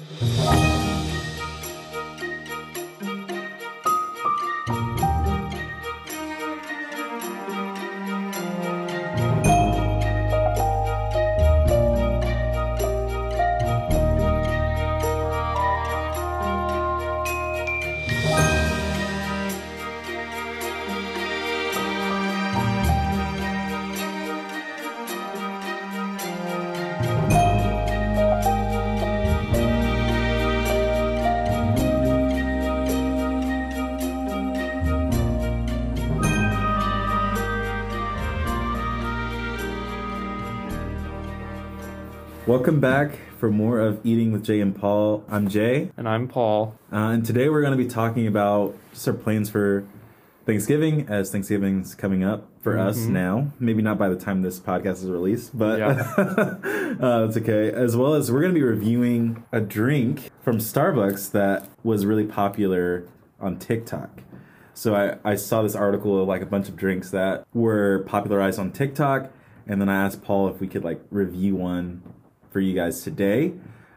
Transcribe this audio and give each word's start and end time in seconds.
Mm-hmm. 0.00 0.29
Welcome 42.60 42.80
back 42.80 43.12
for 43.38 43.50
more 43.50 43.80
of 43.80 44.04
Eating 44.04 44.32
with 44.32 44.44
Jay 44.44 44.60
and 44.60 44.76
Paul. 44.76 45.24
I'm 45.30 45.48
Jay, 45.48 45.90
And 45.96 46.06
I'm 46.06 46.28
Paul. 46.28 46.76
uh, 46.92 46.96
and 46.96 47.24
today 47.24 47.48
we're 47.48 47.62
going 47.62 47.72
to 47.72 47.82
be 47.82 47.88
talking 47.88 48.26
about 48.26 48.76
just 48.92 49.08
our 49.08 49.14
plans 49.14 49.48
for 49.48 49.86
Thanksgiving, 50.44 51.08
as 51.08 51.30
Thanksgiving's 51.32 51.94
coming 51.94 52.22
up 52.22 52.46
for 52.60 52.78
us 52.78 52.98
now. 52.98 53.50
Maybe 53.58 53.80
not 53.80 53.96
by 53.96 54.10
the 54.10 54.14
time 54.14 54.42
this 54.42 54.60
podcast 54.60 54.96
is 54.96 55.06
released, 55.06 55.56
but 55.56 55.80
uh, 55.82 57.26
it's 57.26 57.38
okay. 57.38 57.72
As 57.72 57.96
well 57.96 58.12
as 58.12 58.30
we're 58.30 58.42
going 58.42 58.52
to 58.52 58.60
be 58.60 58.62
reviewing 58.62 59.42
a 59.52 59.62
drink 59.62 60.30
from 60.42 60.58
Starbucks 60.58 61.32
that 61.32 61.66
was 61.82 62.04
really 62.04 62.26
popular 62.26 63.08
on 63.40 63.58
TikTok. 63.58 64.20
So 64.74 64.94
I, 64.94 65.16
I 65.24 65.36
saw 65.36 65.62
this 65.62 65.74
article 65.74 66.20
of 66.20 66.28
like 66.28 66.42
a 66.42 66.46
bunch 66.46 66.68
of 66.68 66.76
drinks 66.76 67.10
that 67.12 67.46
were 67.54 68.04
popularized 68.06 68.58
on 68.58 68.70
TikTok, 68.70 69.32
and 69.66 69.80
then 69.80 69.88
I 69.88 70.04
asked 70.04 70.22
Paul 70.22 70.48
if 70.48 70.60
we 70.60 70.68
could 70.68 70.84
like 70.84 71.00
review 71.10 71.56
one 71.56 72.02
for 72.50 72.60
you 72.60 72.74
guys 72.74 73.02
today. 73.02 73.52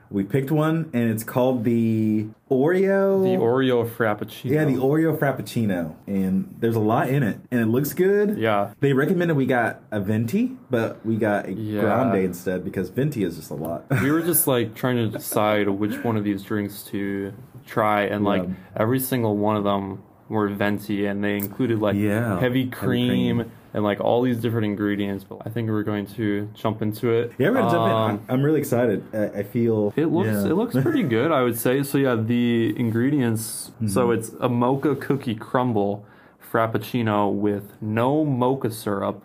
We 0.09 0.23
picked 0.23 0.52
one, 0.52 0.92
and 0.94 1.09
it's 1.09 1.23
called 1.23 1.64
the 1.64 2.28
Oreo. 2.52 3.23
The 3.23 3.36
Oreo 3.44 3.90
Frappuccino. 3.90 4.44
Yeah, 4.52 4.66
the 4.66 4.73
Oreo 4.76 5.18
Frappuccino, 5.18 5.96
and 6.06 6.56
there's 6.59 6.76
a 6.76 6.80
lot 6.80 7.09
in 7.09 7.24
it, 7.24 7.40
and 7.50 7.59
it 7.62 7.66
looks 7.66 7.94
good. 7.94 8.38
Yeah. 8.38 8.74
They 8.80 8.94
recommended 8.94 9.36
we 9.36 9.48
got 9.48 9.81
a 9.90 10.00
venti, 10.00 10.52
but 10.70 11.04
we 11.04 11.16
got 11.18 11.48
a 11.48 11.54
Yeah. 11.54 11.81
grande 11.81 12.26
instead 12.26 12.64
because 12.64 12.90
venti 12.90 13.24
is 13.24 13.38
just 13.38 13.50
a 13.50 13.56
lot. 13.56 13.86
we 14.04 14.12
were 14.12 14.22
just 14.31 14.46
like 14.46 14.76
trying 14.76 14.98
to 14.98 15.08
decide 15.08 15.68
which 15.68 16.04
one 16.04 16.16
of 16.16 16.24
these 16.24 16.44
drinks 16.44 16.84
to 16.92 17.34
try, 17.66 18.04
and 18.04 18.24
like 18.24 18.44
Yeah. 18.44 18.54
every 18.78 19.00
single 19.00 19.36
one 19.36 19.58
of 19.58 19.64
them 19.64 20.04
were 20.30 20.48
venti, 20.50 21.08
and 21.08 21.24
they 21.24 21.38
included 21.38 21.80
like 21.80 21.96
Yeah, 21.96 22.40
heavy 22.40 22.66
heavy 22.66 22.66
cream, 22.68 23.38
cream. 23.38 23.52
And 23.73 23.83
like 23.83 23.99
all 23.99 24.21
these 24.21 24.38
different 24.38 24.66
ingredients. 24.66 25.23
But 25.23 25.39
I 25.45 25.49
think 25.49 25.69
we're 25.69 25.83
going 25.83 26.05
to 26.16 26.49
jump 26.53 26.81
into 26.81 27.09
it. 27.09 27.31
yeah, 27.38 27.49
we're 27.49 27.55
gonna 27.55 27.71
jump 27.71 27.85
in. 27.85 27.91
Um, 28.19 28.25
I'm 28.29 28.43
really 28.43 28.59
excited. 28.59 29.03
I, 29.13 29.39
I 29.39 29.43
feel 29.43 29.93
It 29.95 30.05
looks 30.07 30.27
yeah. 30.27 30.52
it 30.52 30.55
looks 30.55 30.75
pretty 30.79 31.03
good, 31.17 31.31
I 31.31 31.41
would 31.43 31.57
say. 31.57 31.83
So 31.83 31.97
yeah, 31.97 32.16
the 32.16 32.73
ingredients. 32.79 33.71
So 33.88 34.07
Mm-hmm. 34.07 34.19
it's 34.19 34.31
a 34.39 34.49
mocha 34.49 34.95
cookie 34.95 35.35
crumble 35.35 36.05
frappuccino 36.51 37.31
with 37.33 37.73
no 37.81 38.23
mocha 38.23 38.69
syrup 38.71 39.23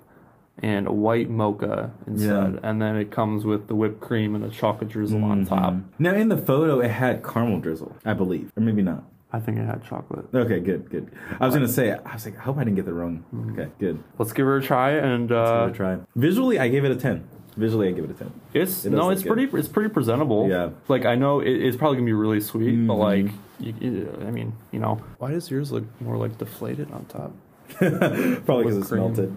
and 0.60 0.88
white 0.88 1.30
mocha 1.30 1.92
instead, 2.06 2.54
Yeah. 2.54 2.60
and 2.64 2.82
then 2.82 2.96
it 2.96 3.10
comes 3.12 3.44
with 3.44 3.68
the 3.68 3.74
whipped 3.76 4.00
cream 4.00 4.34
and 4.34 4.42
the 4.42 4.48
chocolate 4.48 4.90
drizzle 4.90 5.22
on 5.22 5.46
top. 5.46 5.74
now 6.00 6.14
in 6.14 6.30
the 6.30 6.36
photo 6.36 6.80
it 6.80 6.90
had 6.90 7.22
caramel 7.22 7.60
drizzle, 7.60 7.94
I 8.04 8.14
believe, 8.14 8.50
or 8.56 8.62
maybe 8.62 8.82
not. 8.82 9.04
I 9.32 9.40
think 9.40 9.58
it 9.58 9.66
had 9.66 9.84
chocolate. 9.84 10.26
Okay, 10.34 10.58
good, 10.60 10.88
good. 10.90 11.10
I 11.38 11.44
was 11.46 11.54
gonna 11.54 11.68
say, 11.68 11.92
I 11.92 12.14
was 12.14 12.24
like, 12.24 12.38
I 12.38 12.42
hope 12.42 12.56
I 12.56 12.64
didn't 12.64 12.76
get 12.76 12.86
that 12.86 12.94
wrong. 12.94 13.24
Mm-hmm. 13.34 13.52
Okay, 13.60 13.70
good. 13.78 14.02
Let's 14.18 14.32
give 14.32 14.46
it 14.46 14.56
a 14.56 14.60
try, 14.62 14.92
and 14.92 15.28
Give 15.28 15.36
uh, 15.36 15.66
it 15.68 15.70
a 15.70 15.74
try. 15.74 15.98
Visually, 16.16 16.58
I 16.58 16.68
gave 16.68 16.84
it 16.84 16.90
a 16.92 16.96
ten. 16.96 17.28
Visually, 17.56 17.88
I 17.88 17.92
give 17.92 18.04
it 18.04 18.10
a 18.12 18.14
ten. 18.14 18.32
it's 18.54 18.86
It 18.86 18.90
does 18.90 18.98
no, 18.98 19.04
look 19.06 19.12
it's 19.14 19.22
good. 19.22 19.32
pretty, 19.34 19.58
it's 19.58 19.68
pretty 19.68 19.90
presentable. 19.90 20.48
Yeah. 20.48 20.70
like 20.88 21.04
I 21.04 21.14
know 21.16 21.40
it, 21.40 21.50
it's 21.50 21.76
probably 21.76 21.96
gonna 21.96 22.06
be 22.06 22.12
really 22.12 22.40
sweet, 22.40 22.86
but 22.86 22.94
Mhm. 22.94 22.98
like, 22.98 23.32
you, 23.60 23.74
you- 23.80 24.18
I 24.26 24.30
mean, 24.30 24.52
you 24.70 24.78
know, 24.78 25.00
why 25.18 25.32
does 25.32 25.50
yours 25.50 25.72
look 25.72 25.84
more 26.00 26.16
like 26.16 26.38
deflated 26.38 26.90
on 26.92 27.04
top? 27.06 27.32
Probably 27.78 28.64
because 28.64 28.78
it's 28.78 28.88
cream. 28.88 29.00
melted. 29.02 29.36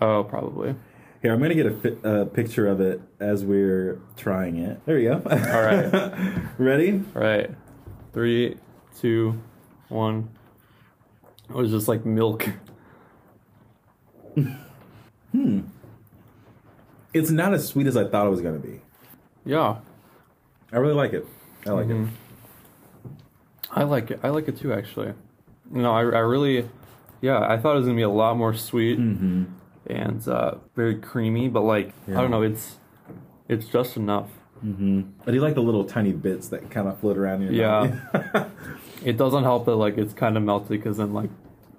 Oh, 0.00 0.24
probably. 0.24 0.74
Here, 1.22 1.32
I'm 1.32 1.40
gonna 1.40 1.54
get 1.54 1.66
a, 1.66 1.70
fi- 1.70 1.96
a 2.02 2.26
picture 2.26 2.66
of 2.66 2.80
it 2.80 3.00
as 3.20 3.44
we're 3.44 4.00
trying 4.16 4.56
it. 4.58 4.84
There 4.86 4.96
we 4.96 5.04
go. 5.04 5.14
All 5.14 5.62
right. 5.62 6.22
Ready? 6.58 7.02
All 7.14 7.22
right, 7.22 7.50
three, 8.12 8.56
two, 9.00 9.40
one. 9.88 10.28
It 11.48 11.54
was 11.54 11.70
just 11.70 11.88
like 11.88 12.04
milk. 12.06 12.48
Hmm. 15.32 15.60
It's 17.12 17.30
not 17.30 17.54
as 17.54 17.66
sweet 17.68 17.86
as 17.86 17.96
I 17.96 18.04
thought 18.08 18.26
it 18.26 18.30
was 18.30 18.40
gonna 18.40 18.58
be. 18.58 18.80
Yeah, 19.44 19.76
I 20.72 20.76
really 20.78 20.94
like 20.94 21.12
it. 21.12 21.26
I 21.66 21.70
like 21.70 21.86
Mhm. 21.86 22.08
I 23.70 23.84
like 23.84 24.10
it. 24.10 24.20
I 24.22 24.28
like 24.30 24.48
it 24.48 24.56
too, 24.56 24.72
actually. 24.72 25.12
No, 25.70 25.92
I, 25.92 26.00
I 26.00 26.20
really, 26.20 26.68
yeah, 27.20 27.40
I 27.40 27.56
thought 27.58 27.74
it 27.74 27.78
was 27.78 27.86
gonna 27.86 27.96
be 27.96 28.02
a 28.02 28.08
lot 28.08 28.36
more 28.36 28.54
sweet 28.54 28.98
it. 28.98 29.02
Mm-hmm. 29.02 29.44
and 29.86 30.28
uh, 30.28 30.54
very 30.74 30.96
creamy, 30.96 31.48
but 31.48 31.62
like 31.62 31.92
I 32.08 32.12
don't 32.12 32.30
know, 32.30 32.42
it's 32.42 32.78
it's 33.48 33.66
just 33.66 33.96
enough. 33.96 34.30
Mm-hmm. 34.64 35.02
I 35.28 35.30
do 35.32 35.40
like 35.40 35.54
the 35.54 35.62
little 35.62 35.84
tiny 35.84 36.12
bits 36.12 36.48
that 36.48 36.70
kind 36.70 36.88
of 36.88 36.98
float 36.98 37.18
around 37.18 37.42
in 37.42 37.52
your 37.52 37.62
Yeah. 37.62 38.46
mouth. 39.04 39.14
It 39.14 39.16
doesn't 39.16 39.44
help 39.44 39.66
that 39.66 39.76
like 39.76 39.98
it's 39.98 40.14
kind 40.14 40.36
of 40.36 40.42
melted 40.42 40.68
because 40.70 40.96
then 40.96 41.12
like 41.12 41.30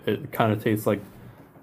it 0.05 0.31
kind 0.31 0.51
of 0.51 0.63
tastes 0.63 0.85
like 0.85 1.01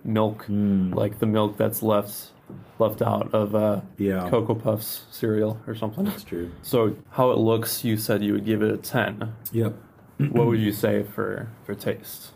milk, 0.05 0.47
Mm. 0.47 0.95
like 0.95 1.19
the 1.19 1.27
milk 1.27 1.57
that's 1.57 1.83
left 1.83 2.31
left 2.79 3.01
out 3.03 3.33
of 3.33 3.55
uh, 3.55 3.81
yeah. 3.99 4.29
Cocoa 4.29 4.55
Puffs 4.55 5.05
cereal 5.11 5.61
or 5.67 5.75
something. 5.75 6.05
That's 6.05 6.25
true. 6.25 6.51
So 6.63 6.97
how 7.11 7.31
it 7.31 7.39
looks, 7.39 7.85
you 7.85 7.97
said 7.97 8.23
you 8.23 8.33
would 8.35 8.45
give 8.45 8.63
it 8.63 8.73
a 8.73 8.77
ten. 8.77 9.35
Yep. 9.53 9.75
what 10.19 10.47
would 10.47 10.61
you 10.61 10.73
say 10.73 11.03
for 11.03 11.49
for 11.65 11.75
taste? 11.75 12.33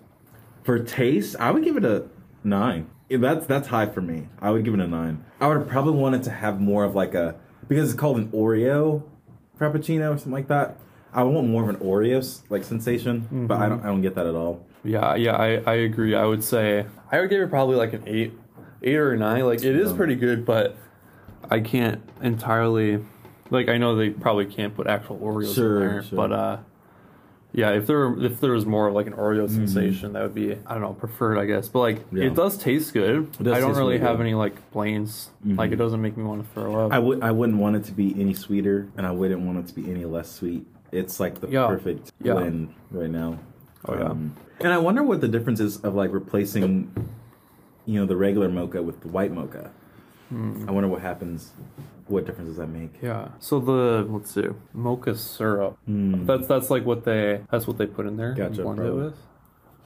For 0.65 0.79
taste, 0.79 1.37
I 1.39 1.51
would 1.51 1.65
give 1.65 1.77
it 1.77 1.85
a 1.85 2.05
nine. 2.43 2.89
If 3.09 3.21
That's 3.21 3.47
that's 3.47 3.69
high 3.69 3.87
for 3.87 4.01
me. 4.01 4.29
I 4.41 4.51
would 4.51 4.65
give 4.65 4.75
it 4.75 4.81
a 4.81 4.87
nine. 4.89 5.25
I 5.41 5.47
would 5.49 5.69
probably 5.69 5.93
want 5.93 6.15
it 6.17 6.23
to 6.25 6.31
have 6.31 6.61
more 6.61 6.85
of 6.85 6.95
like 6.95 7.15
a 7.15 7.37
because 7.69 7.91
it's 7.91 7.99
called 7.99 8.17
an 8.19 8.29
Oreo 8.33 9.03
Frappuccino 9.59 10.15
or 10.15 10.19
something 10.19 10.33
like 10.33 10.49
that. 10.49 10.79
I 11.17 11.23
want 11.25 11.49
more 11.49 11.63
of 11.63 11.69
an 11.71 11.77
Oreo 11.77 12.43
like 12.51 12.63
sensation, 12.63 13.47
but 13.49 13.59
I 13.59 13.69
don't 13.69 13.81
I 13.83 13.87
don't 13.87 14.03
get 14.03 14.15
that 14.15 14.27
at 14.27 14.35
all. 14.35 14.65
Yeah, 14.85 15.17
yeah, 15.17 15.35
I, 15.35 15.57
I 15.67 15.75
agree. 15.77 16.15
I 16.15 16.25
would 16.25 16.45
say 16.45 16.87
I 17.11 17.21
would 17.21 17.31
give 17.31 17.41
it 17.43 17.49
probably 17.51 17.75
like 17.77 17.93
an 17.95 18.05
eight, 18.07 18.33
eight 18.83 18.95
or 18.97 19.13
a 19.13 19.17
nine. 19.17 19.45
Like 19.45 19.65
it 19.65 19.75
is 19.77 19.93
pretty 19.93 20.15
good, 20.15 20.45
but 20.45 20.77
I 21.51 21.61
can't 21.61 22.03
entirely. 22.23 23.05
Like 23.51 23.69
I 23.69 23.79
know 23.79 23.97
they 23.97 24.11
probably 24.11 24.47
can't 24.47 24.75
put 24.75 24.87
actual 24.87 25.19
Oreos 25.19 25.55
Sure, 25.55 25.83
in 25.83 25.89
there, 25.89 26.03
sure. 26.03 26.17
but 26.17 26.33
uh, 26.33 26.57
yeah, 27.53 27.71
if 27.71 27.87
there 27.87 28.13
if 28.23 28.41
there 28.41 28.53
was 28.53 28.67
more 28.67 28.89
of 28.89 28.95
like 28.95 29.07
an 29.07 29.13
Oreo 29.15 29.49
sensation, 29.49 30.13
that 30.13 30.23
would 30.23 30.35
be 30.35 30.53
I 30.67 30.73
don't 30.75 30.81
know 30.83 30.93
preferred, 30.93 31.39
I 31.39 31.47
guess. 31.47 31.69
But 31.69 31.79
like 31.81 31.97
Mm-hmm. 32.07 32.17
Yeah. 32.19 32.25
it 32.27 32.35
does 32.35 32.59
taste 32.59 32.93
good. 32.93 33.33
Does 33.43 33.57
I 33.57 33.61
don't 33.61 33.71
really 33.71 33.95
really 33.95 33.99
have 33.99 34.21
any 34.21 34.35
like 34.35 34.55
complaints. 34.57 35.31
Like 35.45 35.73
it 35.73 35.77
doesn't 35.77 36.03
make 36.03 36.17
me 36.17 36.25
want 36.25 36.45
to 36.45 36.51
throw 36.53 36.87
up. 36.87 36.93
I 36.93 36.99
would 36.99 37.23
I 37.23 37.31
wouldn't 37.31 37.59
want 37.59 37.77
it 37.77 37.85
to 37.85 37.93
be 37.93 38.15
any 38.21 38.35
sweeter, 38.35 38.89
and 38.97 39.07
I 39.07 39.13
wouldn't 39.13 39.41
want 39.41 39.59
it 39.59 39.67
to 39.69 39.75
be 39.75 39.91
any 39.91 40.05
less 40.05 40.31
sweet. 40.31 40.67
It's 40.97 41.21
like 41.21 41.41
the 41.41 41.49
Yeah. 41.49 41.67
perfect 41.67 42.13
Yeah. 42.23 42.33
blend 42.35 42.71
right 42.91 43.11
now. 43.11 43.39
Oh, 43.87 43.95
yeah. 43.95 44.05
Um, 44.09 44.33
and 44.61 44.73
I 44.73 44.79
wonder 44.79 45.03
what 45.03 45.21
the 45.21 45.29
difference 45.29 45.61
is 45.61 45.77
of 45.85 45.95
like 45.95 46.13
replacing, 46.13 46.91
you 47.85 48.01
know, 48.01 48.07
the 48.07 48.17
regular 48.17 48.49
mocha 48.49 48.83
with 48.83 49.01
the 49.03 49.09
white 49.09 49.33
mocha. 49.33 49.71
Hmm. 50.31 50.65
I 50.69 50.73
wonder 50.73 50.89
what 50.89 51.03
happens. 51.03 51.53
What 52.09 52.25
difference 52.27 52.49
does 52.51 52.57
that 52.59 52.69
make? 52.69 52.95
Yeah. 53.03 53.29
So 53.39 53.61
the 53.61 54.07
let's 54.09 54.33
see, 54.33 54.49
mocha 54.73 55.15
syrup. 55.15 55.77
Hmm. 55.87 56.25
That's 56.25 56.47
that's 56.47 56.71
like 56.71 56.85
what 56.87 57.05
they 57.05 57.43
that's 57.51 57.67
what 57.67 57.79
they 57.79 57.87
put 57.87 58.07
in 58.07 58.17
there. 58.17 58.29
and 58.29 58.37
Gotcha, 58.37 58.63
blend 58.63 58.81
it 58.81 58.93
with. 58.93 59.15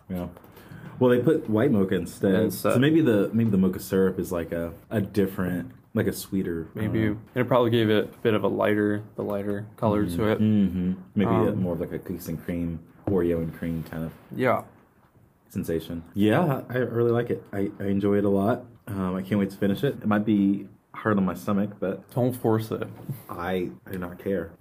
Yeah. 0.08 0.26
Well, 0.98 1.10
they 1.10 1.18
put 1.20 1.48
white 1.48 1.72
mocha 1.72 1.94
instead. 1.94 2.34
Instead. 2.34 2.74
So 2.74 2.78
maybe 2.78 3.00
the 3.00 3.30
maybe 3.32 3.50
the 3.50 3.56
mocha 3.58 3.80
syrup 3.80 4.18
is 4.18 4.30
like 4.32 4.52
a 4.52 4.72
a 4.90 5.00
different, 5.00 5.72
like 5.94 6.06
a 6.06 6.12
sweeter. 6.12 6.68
Maybe 6.74 7.06
and 7.06 7.18
it 7.34 7.48
probably 7.48 7.70
gave 7.70 7.90
it 7.90 8.04
a 8.14 8.18
bit 8.18 8.34
of 8.34 8.44
a 8.44 8.48
lighter, 8.48 9.02
the 9.16 9.22
lighter 9.22 9.66
color 9.76 10.06
to 10.06 10.28
it. 10.28 10.40
Mm-hmm. 10.40 10.92
Maybe 11.14 11.30
a, 11.30 11.34
Um, 11.52 11.62
more 11.62 11.74
of 11.74 11.80
like 11.80 11.92
a 11.92 11.98
cookies 11.98 12.28
and 12.28 12.42
cream, 12.44 12.78
Oreo 13.08 13.38
and 13.38 13.52
cream 13.54 13.82
kind 13.82 14.04
of 14.04 14.12
Yeah, 14.34 14.62
sensation. 15.48 16.04
Yeah, 16.14 16.62
I 16.68 16.78
really 16.78 17.10
like 17.10 17.30
it. 17.30 17.42
I, 17.52 17.70
I 17.80 17.84
enjoy 17.86 18.18
it 18.18 18.24
a 18.24 18.28
lot. 18.28 18.64
Um, 18.86 19.14
I 19.16 19.22
can't 19.22 19.38
wait 19.38 19.50
to 19.50 19.56
finish 19.56 19.82
it. 19.84 19.94
It 20.02 20.06
might 20.06 20.24
be 20.24 20.66
hard 20.94 21.16
on 21.16 21.24
my 21.24 21.34
stomach, 21.34 21.70
but 21.80 22.08
don't 22.14 22.32
force 22.32 22.70
it. 22.70 22.88
I 23.28 23.70
I 23.86 23.92
do 23.92 23.98
not 23.98 24.18
care. 24.18 24.52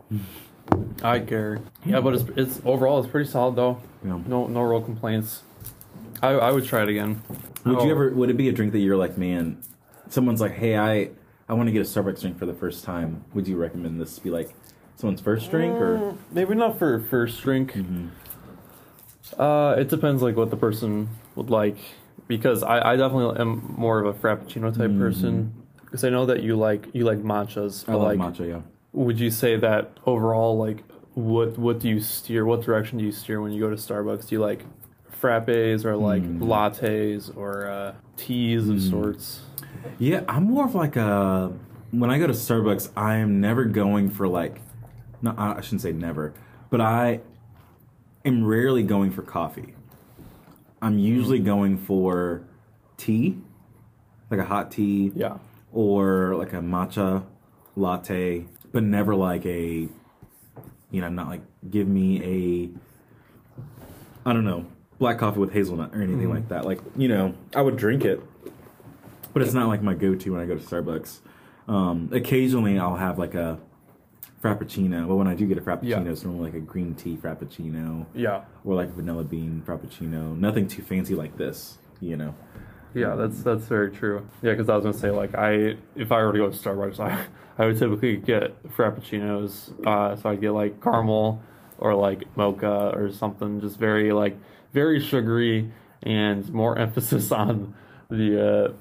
I 1.04 1.20
care. 1.20 1.60
Yeah, 1.86 2.02
but 2.02 2.14
it's 2.14 2.24
it's 2.36 2.62
overall 2.66 3.00
it's 3.00 3.10
pretty 3.10 3.30
solid 3.30 3.56
though. 3.56 3.80
Yeah. 4.06 4.20
No 4.28 4.48
no 4.48 4.62
real 4.62 4.82
complaints. 4.82 5.44
I 6.22 6.30
I 6.30 6.52
would 6.52 6.66
try 6.66 6.84
it 6.84 6.90
again. 6.90 7.22
Would 7.66 7.78
Oh, 7.80 7.86
you 7.86 7.92
ever? 7.92 8.10
Would 8.12 8.30
it 8.30 8.38
be 8.38 8.50
a 8.50 8.52
drink 8.52 8.72
that 8.74 8.80
you're 8.80 8.98
like, 8.98 9.18
man? 9.18 9.62
Someone's 10.10 10.42
like, 10.42 10.54
hey, 10.54 10.78
I 10.78 11.10
I 11.50 11.54
want 11.54 11.68
to 11.68 11.72
get 11.74 11.80
a 11.82 11.84
Starbucks 11.86 12.22
drink 12.22 12.38
for 12.38 12.46
the 12.46 12.54
first 12.54 12.84
time. 12.84 13.26
Would 13.34 13.48
you 13.48 13.58
recommend 13.58 14.00
this 14.00 14.16
to 14.16 14.22
be 14.22 14.30
like 14.30 14.54
someone's 14.96 15.22
first 15.22 15.50
drink 15.50 15.74
or 15.76 15.98
Mm, 15.98 16.18
maybe 16.32 16.54
not 16.56 16.78
for 16.78 17.00
first 17.00 17.42
drink. 17.42 17.76
Uh, 19.38 19.76
it 19.78 19.90
depends 19.90 20.22
like 20.22 20.36
what 20.36 20.50
the 20.50 20.58
person 20.58 21.10
would 21.36 21.50
like 21.50 21.78
because 22.28 22.64
I, 22.64 22.94
I 22.94 22.96
definitely 22.96 23.40
am 23.40 23.74
more 23.78 24.00
of 24.00 24.06
a 24.06 24.14
frappuccino 24.20 24.76
type 24.76 24.98
person 24.98 25.54
because 25.86 26.04
I 26.04 26.10
know 26.10 26.26
that 26.28 26.42
you 26.44 26.56
like 26.56 26.88
you 26.94 27.06
like 27.06 27.20
matchas. 27.20 27.88
I 27.88 27.94
love 27.94 28.04
like, 28.04 28.20
matcha. 28.20 28.48
Yeah. 28.48 28.62
would 28.92 29.20
you 29.20 29.30
say 29.32 29.56
that 29.58 29.92
overall 30.06 30.58
like 30.58 30.84
what 31.14 31.58
what 31.58 31.80
do 31.80 31.90
you 31.90 32.00
steer? 32.02 32.46
What 32.46 32.62
direction 32.64 32.98
do 32.98 33.04
you 33.06 33.12
steer 33.12 33.42
when 33.42 33.52
you 33.52 33.60
go 33.60 33.70
to 33.70 33.76
Starbucks? 33.76 34.28
Do 34.28 34.36
you 34.36 34.42
like 34.42 34.64
frappes 35.22 35.86
or 35.86 35.96
like 35.96 36.24
Mm. 36.24 36.40
lattes 36.40 37.36
or 37.38 37.68
uh, 37.68 37.94
teas 38.18 38.68
of 38.70 38.82
sorts? 38.82 39.42
Yeah, 39.98 40.24
I'm 40.28 40.44
more 40.44 40.66
of 40.66 40.76
like 40.76 40.96
a. 40.96 41.52
When 41.92 42.10
I 42.10 42.20
go 42.20 42.28
to 42.28 42.34
Starbucks, 42.34 42.92
I 42.96 43.16
am 43.16 43.42
never 43.42 43.66
going 43.66 44.10
for 44.10 44.28
like. 44.28 44.62
No, 45.22 45.34
I 45.38 45.60
shouldn't 45.62 45.82
say 45.82 45.92
never, 45.92 46.34
but 46.70 46.80
I 46.80 47.22
am 48.24 48.46
rarely 48.46 48.84
going 48.84 49.12
for 49.12 49.22
coffee. 49.22 49.74
I'm 50.82 50.98
usually 50.98 51.40
mm. 51.40 51.46
going 51.46 51.78
for 51.78 52.44
tea, 52.96 53.38
like 54.30 54.40
a 54.40 54.46
hot 54.46 54.72
tea, 54.72 55.12
Yeah. 55.14 55.40
or 55.74 56.36
like 56.38 56.54
a 56.54 56.62
matcha 56.62 57.26
latte, 57.76 58.46
but 58.72 58.84
never 58.84 59.16
like 59.16 59.46
a. 59.46 59.90
You 60.92 61.02
know, 61.02 61.10
not 61.10 61.28
like 61.28 61.42
give 61.70 61.88
me 61.88 62.24
a. 62.24 62.70
I 64.28 64.34
don't 64.34 64.46
know, 64.46 64.66
black 65.00 65.18
coffee 65.18 65.40
with 65.40 65.54
hazelnut 65.54 65.94
or 65.94 66.02
anything 66.02 66.28
mm. 66.28 66.34
like 66.34 66.50
that. 66.50 66.66
Like 66.66 66.80
you 66.96 67.08
know, 67.08 67.34
I 67.56 67.62
would 67.62 67.78
drink 67.78 68.06
it, 68.06 68.22
but 69.40 69.46
it's 69.46 69.56
not 69.56 69.70
like 69.70 69.82
my 69.82 69.94
go-to 69.94 70.32
when 70.34 70.42
I 70.42 70.46
go 70.46 70.56
to 70.58 70.62
Starbucks. 70.62 71.20
Um, 71.70 72.10
occasionally, 72.12 72.78
I'll 72.78 72.98
have 72.98 73.18
like 73.18 73.36
a 73.36 73.58
frappuccino, 74.44 75.08
but 75.08 75.16
when 75.16 75.28
I 75.28 75.34
do 75.34 75.48
get 75.48 75.58
a 75.58 75.62
frappuccino, 75.62 75.84
Yeah. 76.06 76.12
it's 76.12 76.24
normally 76.26 76.46
like 76.52 76.56
a 76.56 76.60
green 76.60 76.94
tea 76.96 77.16
frappuccino 77.16 78.06
Yeah. 78.14 78.42
or 78.66 78.76
like 78.76 78.90
a 78.90 78.92
vanilla 78.92 79.24
bean 79.24 79.64
frappuccino. 79.66 80.38
Nothing 80.38 80.68
too 80.68 80.82
fancy 80.82 81.16
like 81.16 81.38
this, 81.38 81.78
you 82.02 82.18
know. 82.18 82.36
Yeah, 82.94 83.16
that's 83.16 83.44
that's 83.44 83.66
very 83.66 83.92
true. 83.92 84.26
Yeah, 84.42 84.52
because 84.52 84.68
I 84.68 84.76
was 84.76 84.84
gonna 84.84 84.98
say 84.98 85.12
like 85.12 85.36
I 85.36 85.76
if 85.96 86.12
I 86.12 86.24
were 86.24 86.32
to 86.34 86.38
go 86.40 86.50
to 86.50 86.58
Starbucks, 86.58 87.00
I 87.00 87.26
I 87.58 87.66
would 87.68 87.78
typically 87.78 88.18
get 88.18 88.62
frappuccinos. 88.76 89.72
Uh, 89.86 90.16
so 90.16 90.30
I'd 90.30 90.42
get 90.42 90.52
like 90.52 90.82
caramel 90.82 91.42
or 91.78 91.94
like 91.96 92.24
mocha 92.36 92.92
or 92.96 93.12
something, 93.12 93.62
just 93.62 93.78
very 93.78 94.12
like 94.12 94.38
very 94.74 95.00
sugary 95.00 95.72
and 96.04 96.52
more 96.52 96.78
emphasis 96.86 97.32
on 97.32 97.74
the 98.10 98.70
uh, 98.70 98.72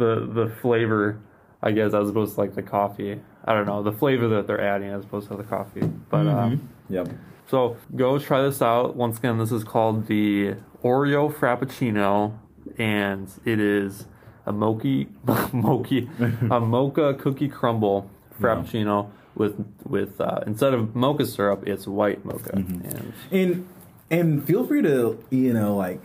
the 0.00 0.26
the 0.32 0.52
flavor, 0.60 1.20
I 1.62 1.70
guess, 1.70 1.94
as 1.94 2.08
opposed 2.08 2.34
to 2.34 2.40
like 2.40 2.54
the 2.56 2.62
coffee. 2.62 3.20
I 3.44 3.54
don't 3.54 3.66
know 3.66 3.82
the 3.82 3.92
flavor 3.92 4.26
that 4.28 4.46
they're 4.48 4.60
adding 4.60 4.88
as 4.90 5.04
opposed 5.04 5.28
to 5.28 5.36
the 5.36 5.44
coffee. 5.44 5.82
But 6.10 6.26
um, 6.26 6.68
Yep. 6.88 7.08
so 7.46 7.76
go 7.94 8.18
try 8.18 8.42
this 8.42 8.60
out. 8.60 8.96
Once 8.96 9.18
again, 9.18 9.38
this 9.38 9.52
is 9.52 9.62
called 9.64 10.06
the 10.08 10.56
Oreo 10.82 11.32
Frappuccino, 11.32 12.36
and 12.78 13.28
it 13.44 13.60
is 13.60 14.06
a 14.46 14.52
mochi, 14.52 15.08
mochi, 15.52 16.08
a 16.50 16.58
mocha 16.74 17.14
cookie 17.14 17.48
crumble 17.48 18.10
frappuccino 18.40 19.10
with 19.34 19.54
with 19.86 20.20
uh, 20.20 20.40
instead 20.46 20.74
of 20.74 20.94
mocha 20.96 21.24
syrup, 21.26 21.62
it's 21.66 21.86
white 21.86 22.24
mocha. 22.24 22.50
And 22.54 23.12
And 23.30 23.68
and 24.10 24.44
feel 24.46 24.66
free 24.66 24.82
to 24.82 25.22
you 25.30 25.52
know 25.52 25.76
like 25.76 26.02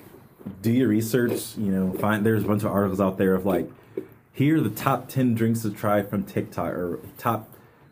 do 0.61 0.71
your 0.71 0.87
research. 0.89 1.57
You 1.57 1.71
know, 1.71 1.93
find 1.93 2.25
there's 2.25 2.43
a 2.43 2.47
bunch 2.47 2.63
of 2.63 2.71
articles 2.71 3.01
out 3.01 3.17
there 3.17 3.33
of 3.35 3.45
like 3.45 3.67
here 4.35 4.57
are 4.57 4.61
the 4.61 4.69
top 4.69 5.07
ten 5.07 5.33
drinks 5.33 5.61
to 5.63 5.71
try 5.71 6.03
from 6.03 6.23
TikTok 6.23 6.71
or 6.73 6.99
top 7.17 7.49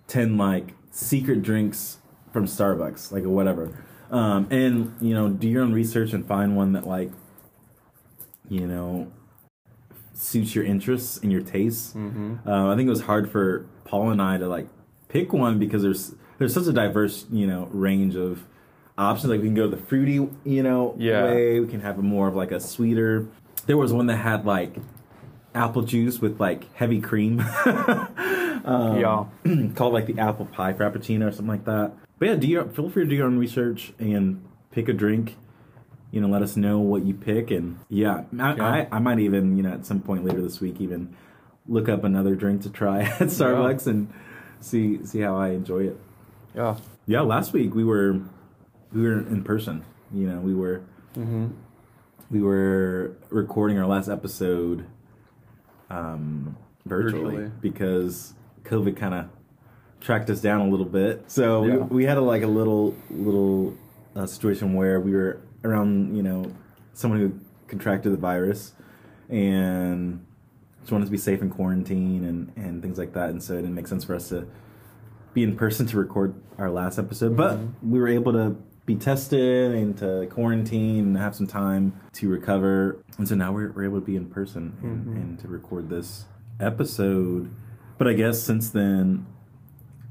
ten 0.08 0.38
like 0.38 0.74
secret 0.92 1.42
drinks 1.42 1.98
from 2.32 2.46
Starbucks, 2.46 3.12
like 3.12 3.24
or 3.24 3.30
whatever. 3.30 3.84
Um, 4.12 4.48
and 4.52 4.96
you 5.02 5.14
know, 5.16 5.30
do 5.30 5.48
your 5.48 5.64
own 5.64 5.74
research 5.74 6.14
and 6.14 6.26
find 6.26 6.56
one 6.56 6.74
that 6.74 6.86
like 6.86 7.12
you 8.50 8.68
know 8.68 9.12
suits 10.14 10.54
your 10.54 10.64
interests 10.64 11.18
and 11.18 11.32
your 11.32 11.42
tastes. 11.42 11.94
Mm-hmm. 11.94 12.48
Uh, 12.48 12.72
I 12.72 12.76
think 12.76 12.88
it 12.88 12.92
was 12.92 13.02
hard 13.02 13.32
for 13.32 13.66
Paul 13.86 14.12
and 14.12 14.22
I 14.22 14.38
to 14.38 14.48
like 14.48 14.68
pick 15.08 15.34
one 15.34 15.58
because 15.60 15.82
there's 15.82 16.14
there's 16.38 16.54
such 16.54 16.68
a 16.68 16.74
diverse 16.74 17.26
you 17.32 17.48
know 17.48 17.68
range 17.72 18.16
of 18.16 18.44
options. 18.98 19.30
Like 19.32 19.40
we 19.42 19.48
can 19.48 19.56
go 19.56 19.68
the 19.68 19.78
fruity 19.78 20.28
you 20.44 20.62
know 20.64 20.94
Yeah. 21.00 21.24
way. 21.24 21.60
We 21.60 21.68
can 21.68 21.80
have 21.82 21.98
a 21.98 22.02
more 22.04 22.28
of 22.28 22.36
like 22.36 22.52
a 22.52 22.60
sweeter. 22.60 23.28
There 23.66 23.78
was 23.78 23.94
one 23.94 24.08
that 24.08 24.18
had 24.18 24.46
like 24.46 24.76
apple 25.56 25.82
juice 25.84 26.20
with 26.20 26.40
like 26.40 26.74
heavy 26.76 27.02
cream. 27.02 27.40
um, 28.66 29.00
yeah, 29.00 29.26
called 29.76 29.94
like 29.94 30.08
the 30.08 30.20
apple 30.20 30.46
pie 30.46 30.74
frappuccino 30.74 31.28
or 31.28 31.32
something 31.32 31.48
like 31.48 31.66
that. 31.66 31.94
But 32.20 32.30
yeah, 32.30 32.36
do 32.36 32.48
your, 32.48 32.66
feel 32.66 32.90
free 32.90 33.04
to 33.04 33.10
do 33.10 33.16
your 33.16 33.28
own 33.28 33.38
research 33.38 33.94
and 34.00 34.44
pick 34.72 34.88
a 34.88 34.94
drink. 34.94 35.38
You 36.12 36.22
know, 36.22 36.28
let 36.28 36.44
us 36.44 36.56
know 36.56 36.80
what 36.80 37.04
you 37.06 37.16
pick, 37.16 37.50
and 37.50 37.80
yeah, 37.90 38.24
I, 38.40 38.56
Yeah. 38.56 38.68
I, 38.68 38.88
I 38.92 39.00
might 39.00 39.20
even 39.20 39.58
you 39.58 39.64
know 39.64 39.74
at 39.74 39.86
some 39.86 40.00
point 40.00 40.24
later 40.24 40.42
this 40.42 40.62
week 40.62 40.80
even 40.80 41.16
look 41.68 41.90
up 41.90 42.04
another 42.04 42.36
drink 42.36 42.62
to 42.64 42.70
try 42.70 43.02
at 43.02 43.20
Starbucks 43.20 43.88
and 43.88 44.14
see 44.60 45.04
see 45.06 45.22
how 45.22 45.36
I 45.36 45.50
enjoy 45.50 45.88
it. 45.88 46.00
yeah, 46.56 46.78
Yeah, 47.08 47.22
last 47.22 47.52
week 47.52 47.74
we 47.74 47.84
were 47.84 48.22
we 48.92 49.02
were 49.02 49.20
in 49.20 49.44
person. 49.44 49.84
You 50.14 50.28
know, 50.28 50.40
we 50.40 50.54
were 50.54 50.84
mm-hmm. 51.16 51.48
we 52.30 52.42
were 52.42 53.18
recording 53.30 53.80
our 53.80 53.88
last 53.88 54.08
episode 54.08 54.86
um, 55.94 56.58
virtually, 56.86 57.36
Virtually. 57.36 57.52
because 57.62 58.34
COVID 58.64 58.96
kind 58.98 59.14
of 59.14 59.26
tracked 60.02 60.30
us 60.30 60.42
down 60.42 60.62
a 60.62 60.68
little 60.70 60.86
bit. 60.86 61.24
So 61.32 61.64
Yeah. 61.66 61.76
we, 61.78 61.98
we 61.98 62.06
had 62.06 62.18
a, 62.18 62.22
like 62.22 62.44
a 62.44 62.48
little 62.48 62.96
little 63.10 63.76
uh, 64.16 64.26
situation 64.26 64.74
where 64.74 65.00
we 65.00 65.12
were 65.12 65.40
around, 65.64 66.16
you 66.16 66.24
know, 66.24 66.52
someone 66.94 67.20
who 67.20 67.34
contracted 67.68 68.12
the 68.14 68.18
virus, 68.18 68.74
and 69.30 70.26
just 70.82 70.92
wanted 70.92 71.06
to 71.06 71.12
be 71.12 71.18
safe 71.18 71.42
in 71.42 71.50
quarantine 71.50 72.24
and 72.26 72.52
and 72.56 72.82
things 72.82 72.98
like 72.98 73.14
that. 73.14 73.30
And 73.30 73.42
so 73.42 73.54
it 73.54 73.62
didn't 73.62 73.76
make 73.76 73.88
sense 73.88 74.04
for 74.04 74.16
us 74.16 74.30
to 74.30 74.48
be 75.34 75.44
in 75.44 75.56
person 75.56 75.86
to 75.88 75.98
record 75.98 76.36
our 76.58 76.70
last 76.70 77.00
episode, 77.00 77.36
but 77.36 77.58
we 77.82 78.00
were 78.00 78.08
able 78.08 78.34
to 78.34 78.56
be 78.86 78.96
tested 78.96 79.74
and 79.74 79.98
to 79.98 80.28
quarantine 80.30 81.00
and 81.06 81.18
have 81.18 81.36
some 81.36 81.48
time 81.48 81.94
to 82.14 82.30
recover. 82.30 82.98
And 83.18 83.28
so 83.28 83.36
now 83.36 83.52
we're, 83.54 83.72
we're 83.72 83.86
able 83.86 84.00
to 84.02 84.06
be 84.06 84.16
in 84.16 84.26
person 84.28 84.76
and, 84.82 85.08
and 85.18 85.40
to 85.40 85.48
record 85.48 85.90
this 85.90 86.26
episode. 86.60 87.50
But 87.98 88.08
I 88.08 88.14
guess 88.14 88.42
since 88.42 88.70
then, 88.70 89.26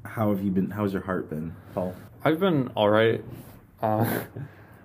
how 0.04 0.30
have 0.30 0.42
you 0.42 0.50
been? 0.50 0.70
How's 0.70 0.92
your 0.94 1.02
heart 1.02 1.28
been, 1.28 1.54
Paul? 1.74 1.94
I've 2.24 2.40
been 2.40 2.69
all 2.74 2.88
right. 2.90 3.23
Uh, 3.82 4.23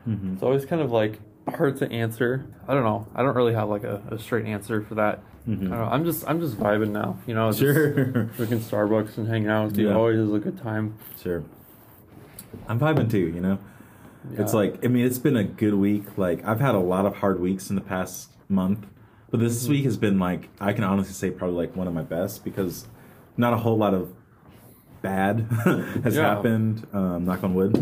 Mm-hmm. 0.07 0.35
It's 0.35 0.43
always 0.43 0.63
kind 0.65 0.81
of 0.81 0.89
like 0.89 1.19
hard 1.49 1.75
to 1.79 1.91
answer. 1.91 2.45
I 2.65 2.73
don't 2.73 2.85
know. 2.85 3.05
I 3.13 3.23
don't 3.23 3.35
really 3.35 3.53
have 3.55 3.67
like 3.67 3.83
a, 3.83 4.01
a 4.09 4.17
straight 4.17 4.45
answer 4.45 4.81
for 4.81 4.95
that. 4.95 5.19
I 5.45 5.49
don't 5.49 5.69
know. 5.69 5.83
I'm 5.83 6.05
just 6.05 6.23
I'm 6.29 6.39
just 6.39 6.55
vibing 6.55 6.91
now. 6.91 7.19
You 7.27 7.33
know, 7.35 7.51
Sure, 7.51 8.03
drinking 8.37 8.61
Starbucks 8.61 9.17
and 9.17 9.27
hanging 9.27 9.49
out 9.49 9.65
with 9.67 9.77
you 9.77 9.89
Yeah. 9.89 9.95
always 9.95 10.17
is 10.17 10.33
a 10.33 10.39
good 10.39 10.57
time. 10.57 10.95
sure. 11.21 11.43
I'm 12.69 12.79
vibing 12.79 13.11
too. 13.11 13.17
You 13.17 13.41
know, 13.41 13.59
it's 14.31 14.53
like 14.53 14.83
I 14.83 14.87
mean, 14.87 15.05
it's 15.05 15.19
been 15.19 15.37
a 15.37 15.43
good 15.43 15.73
week. 15.73 16.17
Like 16.17 16.45
I've 16.45 16.59
had 16.59 16.75
a 16.75 16.79
lot 16.79 17.05
of 17.05 17.17
hard 17.17 17.39
weeks 17.39 17.69
in 17.69 17.75
the 17.75 17.81
past 17.81 18.31
month, 18.49 18.85
but 19.29 19.39
this 19.39 19.63
Mm-hmm. 19.63 19.71
week 19.71 19.83
has 19.85 19.97
been 19.97 20.19
like 20.19 20.49
I 20.59 20.73
can 20.73 20.83
honestly 20.83 21.13
say 21.13 21.31
probably 21.31 21.57
like 21.67 21.75
one 21.75 21.87
of 21.87 21.93
my 21.93 22.03
best 22.03 22.43
because 22.43 22.87
not 23.35 23.53
a 23.53 23.57
whole 23.57 23.77
lot 23.77 23.93
of 23.93 24.13
bad 25.01 25.39
has 26.03 26.15
Yeah. 26.15 26.33
happened. 26.35 26.87
Um, 26.93 27.25
knock 27.25 27.43
on 27.43 27.53
wood. 27.53 27.75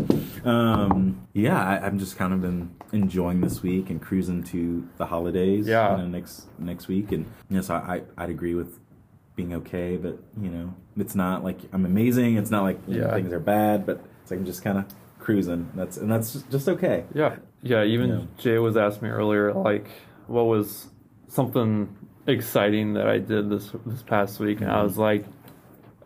Um, 0.44 1.26
yeah, 1.32 1.60
I, 1.62 1.86
I've 1.86 1.96
just 1.96 2.16
kind 2.16 2.32
of 2.32 2.40
been 2.42 2.70
enjoying 2.92 3.40
this 3.40 3.62
week 3.62 3.90
and 3.90 4.00
cruising 4.00 4.42
to 4.44 4.86
the 4.98 5.06
holidays. 5.06 5.66
Yeah. 5.66 5.96
you 5.96 6.02
know, 6.02 6.08
next 6.08 6.46
next 6.58 6.88
week, 6.88 7.12
and 7.12 7.26
yes, 7.48 7.70
I, 7.70 8.02
I 8.18 8.22
I'd 8.24 8.30
agree 8.30 8.54
with 8.54 8.78
being 9.34 9.52
okay, 9.54 9.96
but 9.96 10.18
you 10.40 10.48
know, 10.50 10.74
it's 10.96 11.14
not 11.14 11.42
like 11.44 11.58
I'm 11.72 11.84
amazing. 11.84 12.36
It's 12.36 12.50
not 12.50 12.62
like 12.62 12.78
you 12.86 13.00
know, 13.00 13.10
things 13.12 13.32
are 13.32 13.40
bad, 13.40 13.84
but 13.86 14.00
it's 14.22 14.30
like 14.30 14.40
I'm 14.40 14.46
just 14.46 14.62
kind 14.62 14.78
of 14.78 14.84
cruising. 15.30 15.68
That's 15.74 15.96
and 15.96 16.08
that's 16.10 16.32
just, 16.34 16.50
just 16.50 16.68
okay. 16.68 17.04
Yeah, 17.12 17.36
yeah. 17.62 17.82
Even 17.82 18.08
Yeah. 18.10 18.20
Jay 18.38 18.58
was 18.58 18.76
asking 18.76 19.08
me 19.08 19.14
earlier, 19.14 19.52
like, 19.52 19.88
what 20.28 20.44
was 20.44 20.86
something 21.26 21.88
exciting 22.28 22.94
that 22.94 23.08
I 23.08 23.18
did 23.18 23.50
this 23.50 23.72
this 23.84 24.02
past 24.04 24.38
week, 24.38 24.60
and 24.60 24.70
I 24.70 24.82
was 24.84 24.96
like, 24.96 25.24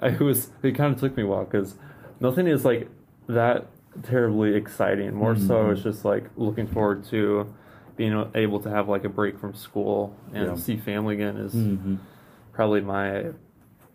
I 0.00 0.08
was. 0.16 0.48
It 0.62 0.74
kind 0.74 0.94
of 0.94 0.98
took 0.98 1.16
me 1.18 1.22
a 1.24 1.26
while 1.26 1.44
because 1.44 1.74
nothing 2.18 2.46
is 2.46 2.64
like 2.64 2.88
that 3.28 3.66
terribly 4.04 4.54
exciting. 4.54 5.14
More 5.14 5.36
so, 5.36 5.68
it's 5.70 5.82
just 5.82 6.02
like 6.06 6.24
looking 6.36 6.66
forward 6.66 7.04
to 7.10 7.52
being 7.96 8.14
able 8.34 8.60
to 8.60 8.70
have 8.70 8.88
like 8.88 9.04
a 9.04 9.10
break 9.10 9.38
from 9.38 9.52
school 9.54 10.16
and 10.32 10.46
Yeah. 10.46 10.54
see 10.56 10.78
family 10.78 11.14
again 11.16 11.36
is 11.36 11.52
Mm-hmm. 11.54 11.96
probably 12.54 12.80
my 12.80 13.26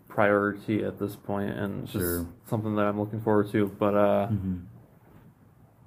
priority 0.08 0.84
at 0.84 1.00
this 1.00 1.16
point, 1.16 1.50
and 1.50 1.84
just 1.86 1.98
Sure. 1.98 2.26
something 2.48 2.76
that 2.76 2.86
I'm 2.86 3.00
looking 3.00 3.20
forward 3.20 3.50
to. 3.50 3.66
But 3.78 3.94
uh, 3.96 4.28
Mm-hmm. 4.30 4.56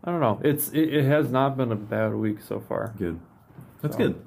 I 0.10 0.12
don't 0.12 0.22
know. 0.22 0.40
It's 0.44 0.70
it, 0.70 0.92
it 0.92 1.06
has 1.06 1.30
not 1.30 1.56
been 1.56 1.72
a 1.72 1.76
bad 1.76 2.16
week 2.16 2.42
so 2.42 2.60
far. 2.60 2.94
Good. 2.98 3.20
That's 3.82 3.96
So. 3.96 4.00
good. 4.08 4.26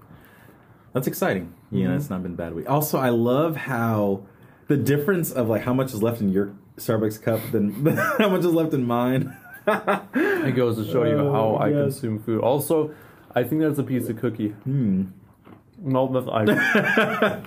That's 0.93 1.09
exciting. 1.09 1.55
Yeah, 1.73 1.89
Mhm. 1.89 1.97
it's 1.97 2.09
not 2.09 2.23
been 2.23 2.35
a 2.35 2.37
bad 2.37 2.55
week. 2.55 2.71
Also, 2.71 2.99
I 2.99 3.09
love 3.09 3.57
how 3.57 4.23
the 4.69 4.77
difference 4.77 5.33
of 5.33 5.49
like 5.49 5.62
how 5.62 5.75
much 5.75 5.93
is 5.93 6.01
left 6.03 6.21
in 6.21 6.29
your 6.31 6.53
Starbucks 6.77 7.21
cup 7.21 7.41
than 7.51 7.85
how 8.19 8.29
much 8.29 8.41
is 8.45 8.53
left 8.55 8.73
in 8.75 8.85
mine. 8.87 9.37
It 10.15 10.55
goes 10.57 10.77
to 10.77 10.85
show 10.85 11.05
you 11.05 11.17
how 11.19 11.25
Oh, 11.25 11.55
I 11.57 11.69
yes. 11.69 11.79
consume 12.01 12.19
food. 12.21 12.41
Also, 12.43 12.93
I 13.35 13.43
think 13.45 13.61
that's 13.62 13.79
a 13.79 13.83
piece 13.85 14.09
of 14.09 14.19
cookie. 14.21 14.51
Hmm. 14.51 15.05
No, 15.81 16.07
that's 16.12 16.29
I. 16.29 17.41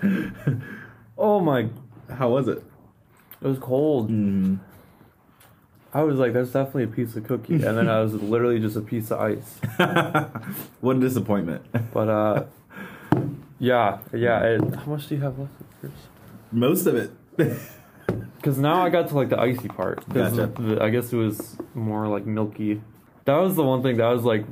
oh 1.18 1.40
my! 1.40 1.70
How 2.10 2.30
was 2.30 2.48
it? 2.48 2.64
It 3.42 3.48
was 3.48 3.60
cold. 3.60 4.10
Mm. 4.12 4.60
I 5.96 6.04
was 6.04 6.18
like, 6.20 6.34
"That's 6.34 6.52
definitely 6.52 6.84
a 6.84 6.88
piece 6.88 7.16
of 7.16 7.24
cookie," 7.24 7.54
and 7.56 7.78
then 7.78 7.88
I 7.88 8.02
was 8.02 8.14
literally 8.14 8.60
just 8.60 8.76
a 8.76 8.82
piece 8.82 9.12
of 9.12 9.20
ice. 9.22 9.60
what 10.82 10.98
a 10.98 11.00
disappointment. 11.00 11.66
But 11.94 12.10
uh, 12.10 12.44
yeah, 13.60 14.00
yeah. 14.14 14.44
It, 14.44 14.76
how 14.76 14.92
much 14.92 15.08
do 15.08 15.16
you 15.16 15.22
have 15.22 15.40
left? 15.40 15.54
of 15.62 15.68
yours? 15.84 15.94
Most 16.52 16.86
of 16.86 16.96
it. 16.96 17.12
Because 18.38 18.60
now 18.60 18.84
I 18.86 18.90
got 18.92 19.08
to 19.10 19.16
like 19.16 19.30
the 19.30 19.40
icy 19.40 19.68
part. 19.68 20.08
Gotcha. 20.08 20.46
the- 20.46 20.80
I 20.80 20.92
guess 20.92 21.12
it 21.12 21.16
was 21.18 21.58
more 21.74 22.08
like 22.08 22.28
milky. 22.28 22.80
That 23.26 23.38
was 23.38 23.56
the 23.56 23.64
one 23.64 23.82
thing 23.82 23.98
that 23.98 24.08
was 24.08 24.22
like, 24.24 24.46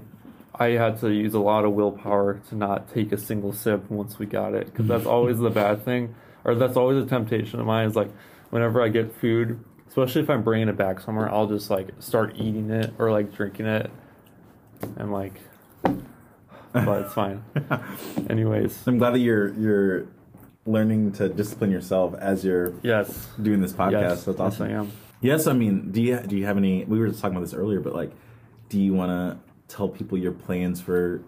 I 0.55 0.69
had 0.69 0.99
to 1.01 1.11
use 1.11 1.35
a 1.35 1.39
lot 1.39 1.63
of 1.63 1.73
willpower 1.73 2.41
to 2.49 2.55
not 2.55 2.91
take 2.91 3.11
a 3.11 3.19
single 3.19 3.53
sip 3.53 3.91
once 3.91 4.17
we 4.17 4.25
got 4.25 4.55
it. 4.55 4.65
Because 4.65 4.87
that's 4.87 5.05
always 5.15 5.37
the 5.37 5.51
bad 5.51 5.85
thing, 5.85 6.15
or 6.43 6.55
that's 6.55 6.75
always 6.75 7.03
a 7.03 7.07
temptation 7.07 7.59
of 7.59 7.67
mine. 7.67 7.87
Is 7.87 7.95
like, 7.95 8.09
whenever 8.49 8.81
I 8.81 8.87
get 8.87 9.15
food, 9.15 9.63
especially 9.93 10.23
if 10.23 10.29
I'm 10.31 10.41
bringing 10.41 10.69
it 10.69 10.75
back 10.75 10.99
somewhere, 10.99 11.31
I'll 11.31 11.45
just 11.45 11.69
like 11.69 11.89
start 11.99 12.33
eating 12.35 12.71
it 12.71 12.91
or 12.97 13.11
like 13.11 13.31
drinking 13.31 13.67
it, 13.67 13.91
and 14.97 15.11
like, 15.11 15.33
but 15.83 17.01
it's 17.03 17.13
fine. 17.13 17.43
Anyways, 18.29 18.87
I'm 18.87 18.97
glad 18.97 19.11
that 19.11 19.19
you're 19.19 19.53
you're 19.53 20.07
learning 20.65 21.11
to 21.11 21.29
discipline 21.29 21.69
yourself 21.69 22.15
as 22.15 22.43
you're 22.43 22.73
yes, 22.81 23.27
doing 23.39 23.61
this 23.61 23.71
podcast. 23.71 23.91
yes, 23.91 24.23
That's 24.23 24.39
awesome. 24.39 24.69
Yes, 24.69 24.75
I 24.75 24.79
am. 24.79 24.91
Yes, 25.21 25.45
I 25.45 25.53
mean, 25.53 25.91
do 25.91 26.01
you 26.01 26.19
do 26.25 26.37
you 26.37 26.45
have 26.47 26.57
any? 26.57 26.85
We 26.85 26.97
were 26.97 27.09
just 27.09 27.21
talking 27.21 27.37
about 27.37 27.45
this 27.45 27.53
earlier, 27.53 27.79
but 27.79 27.93
like, 27.93 28.11
do 28.69 28.81
you 28.81 28.93
want 28.95 29.11
to 29.11 29.75
tell 29.75 29.87
people 29.87 30.17
your 30.17 30.31
plans 30.31 30.81
for 30.81 31.21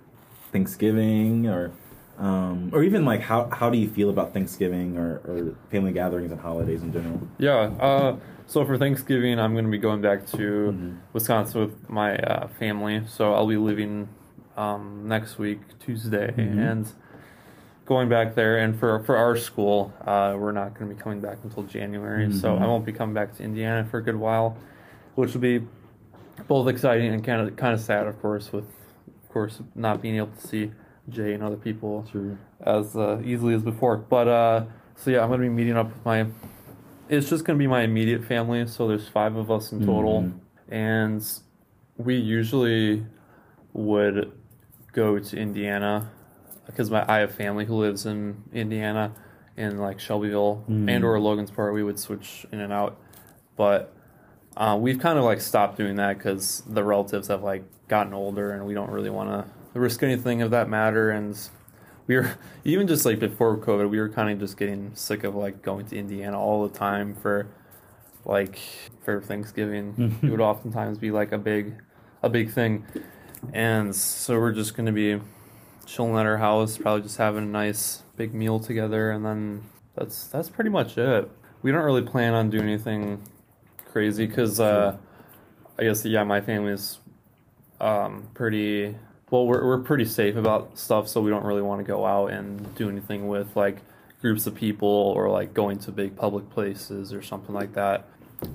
Thanksgiving, 0.52 1.46
or 1.46 1.72
um, 2.18 2.70
or 2.74 2.84
even 2.84 3.04
like 3.06 3.22
how 3.22 3.50
how 3.52 3.70
do 3.70 3.78
you 3.78 3.90
feel 3.90 4.10
about 4.10 4.34
Thanksgiving 4.34 4.98
or, 4.98 5.18
or 5.26 5.56
family 5.70 5.92
gatherings 5.92 6.32
and 6.32 6.40
holidays 6.40 6.82
in 6.82 6.92
general? 6.94 7.28
Yeah. 7.38 7.72
Uh, 7.80 8.18
so 8.48 8.64
for 8.66 8.78
Thanksgiving, 8.78 9.40
I'm 9.40 9.54
going 9.54 9.66
to 9.66 9.72
be 9.72 9.78
going 9.78 10.02
back 10.02 10.26
to 10.28 10.38
Mm-hmm. 10.38 10.96
Wisconsin 11.14 11.62
with 11.62 11.90
my 11.90 12.16
uh, 12.18 12.48
family. 12.60 13.02
So 13.08 13.34
I'll 13.34 13.48
be 13.48 13.58
leaving 13.58 14.08
um, 14.56 15.08
next 15.08 15.38
week, 15.38 15.60
Tuesday, 15.80 16.34
Mhm. 16.38 16.72
and 16.72 16.92
going 17.86 18.08
back 18.08 18.36
there. 18.36 18.58
And 18.60 18.80
for 18.80 19.00
for 19.04 19.18
our 19.18 19.36
school, 19.36 19.94
uh, 20.06 20.36
we're 20.40 20.52
not 20.54 20.74
going 20.76 20.90
to 20.90 20.96
be 20.96 21.02
coming 21.02 21.20
back 21.22 21.40
until 21.44 21.64
January. 21.64 22.32
So 22.32 22.50
Mhm. 22.50 22.62
I 22.62 22.68
won't 22.68 22.86
be 22.86 22.94
coming 22.94 23.14
back 23.14 23.34
to 23.38 23.44
Indiana 23.44 23.84
for 23.84 23.98
a 23.98 24.02
good 24.04 24.16
while, 24.16 24.56
which 25.16 25.34
will 25.34 25.42
be 25.42 25.66
both 26.48 26.68
exciting 26.68 27.14
and 27.14 27.24
kind 27.24 27.42
of 27.42 27.56
kind 27.58 27.74
of 27.74 27.80
sad, 27.82 28.08
of 28.08 28.22
course, 28.22 28.52
with 28.54 28.66
of 29.24 29.30
course 29.34 29.62
not 29.76 30.02
being 30.02 30.16
able 30.16 30.28
to 30.40 30.48
see 30.48 30.72
Jay 31.10 31.34
and 31.34 31.44
other 31.44 31.56
people 31.58 32.06
Sure. 32.12 32.38
as 32.62 32.96
uh, 32.96 33.22
easily 33.24 33.54
as 33.54 33.62
before. 33.64 33.98
But 33.98 34.28
uh, 34.28 34.66
so 34.96 35.12
yeah, 35.12 35.22
I'm 35.24 35.30
gonna 35.30 35.44
be 35.44 35.50
meeting 35.50 35.78
up 35.78 35.88
with 35.88 36.06
my. 36.06 36.26
It's 37.10 37.30
just 37.30 37.46
gonna 37.46 37.60
be 37.60 37.68
my 37.68 37.82
immediate 37.84 38.24
family. 38.24 38.66
So 38.68 38.88
there's 38.88 39.08
five 39.08 39.36
of 39.36 39.52
us 39.52 39.72
in 39.72 39.86
total, 39.86 40.24
Mhm. 40.24 40.34
and 40.70 41.40
we 41.98 42.16
usually 42.16 43.06
would 43.74 44.32
go 44.94 45.20
to 45.20 45.38
Indiana 45.38 46.10
because 46.66 46.90
my 46.90 47.06
I 47.08 47.20
have 47.20 47.32
family 47.32 47.66
who 47.66 47.76
lives 47.76 48.06
in 48.06 48.44
Indiana, 48.54 49.12
in 49.58 49.78
like 49.78 50.00
Shelbyville 50.00 50.64
Mhm. 50.70 50.90
and 50.90 51.04
or 51.06 51.18
Logansport. 51.20 51.74
We 51.74 51.84
would 51.84 52.00
switch 52.00 52.46
in 52.52 52.60
and 52.60 52.74
out, 52.74 52.98
but. 53.56 53.92
Uh, 54.58 54.78
we've 54.80 55.00
kind 55.00 55.20
of 55.20 55.26
like 55.26 55.42
stopped 55.42 55.76
doing 55.76 55.98
that 55.98 56.18
because 56.18 56.64
the 56.66 56.82
relatives 56.82 57.28
have 57.28 57.44
like 57.44 57.62
gotten 57.90 58.14
older 58.14 58.52
and 58.52 58.66
we 58.66 58.74
don't 58.74 58.90
really 58.90 59.10
want 59.10 59.30
to 59.30 59.44
risk 59.80 60.04
anything 60.04 60.42
of 60.42 60.52
that 60.52 60.70
matter 60.70 61.12
and 61.12 61.38
we 62.08 62.16
were 62.16 62.38
even 62.64 62.88
just 62.88 63.06
like 63.06 63.20
before 63.20 63.58
COVID, 63.58 63.90
we 63.90 64.00
were 64.00 64.10
kind 64.10 64.30
of 64.30 64.40
just 64.40 64.58
getting 64.58 64.92
sick 64.96 65.24
of 65.24 65.36
like 65.36 65.62
going 65.62 65.86
to 65.88 65.98
Indiana 65.98 66.40
all 66.40 66.68
the 66.68 66.78
time 66.78 67.16
for 67.16 67.48
like 68.26 68.60
for 69.04 69.22
Thanksgiving. 69.22 70.18
it 70.22 70.30
would 70.30 70.42
oftentimes 70.42 70.98
be 70.98 71.12
like 71.12 71.32
a 71.32 71.38
big 71.38 71.76
a 72.24 72.30
big 72.30 72.52
thing. 72.52 72.86
And 73.54 73.96
so 73.96 74.40
we're 74.40 74.54
just 74.54 74.76
gonna 74.76 74.92
be 74.92 75.20
chilling 75.86 76.18
at 76.18 76.26
our 76.26 76.38
house, 76.38 76.78
probably 76.78 77.04
just 77.04 77.18
having 77.18 77.44
a 77.44 77.48
nice 77.48 78.02
big 78.16 78.34
meal 78.34 78.60
together 78.60 79.12
and 79.12 79.26
then 79.26 79.64
that's 79.96 80.28
that's 80.28 80.50
pretty 80.50 80.70
much 80.70 80.98
it. 80.98 81.30
We 81.62 81.72
don't 81.72 81.84
really 81.84 82.02
plan 82.04 82.34
on 82.34 82.50
doing 82.50 82.64
anything 82.64 83.24
crazy 83.92 84.26
because 84.26 84.60
uh 84.60 84.98
I 85.78 85.84
guess 85.84 86.06
yeah, 86.06 86.24
my 86.24 86.40
family 86.40 86.72
is 86.72 87.00
um, 87.82 88.30
pretty 88.34 88.96
well. 89.32 89.46
We're 89.46 89.66
we're 89.66 89.80
pretty 89.80 90.06
safe 90.06 90.36
about 90.36 90.78
stuff, 90.78 91.08
so 91.08 91.22
we 91.22 91.30
don't 91.30 91.46
really 91.46 91.62
want 91.62 91.80
to 91.80 91.84
go 91.86 92.06
out 92.06 92.28
and 92.32 92.74
do 92.76 92.90
anything 92.90 93.28
with 93.28 93.56
like 93.56 93.78
groups 94.22 94.48
of 94.48 94.56
people 94.56 94.88
or 94.90 95.30
like 95.30 95.54
going 95.54 95.78
to 95.80 95.92
big 95.92 96.16
public 96.16 96.50
places 96.50 97.14
or 97.14 97.22
something 97.22 97.54
like 97.54 97.74
that. 97.74 98.08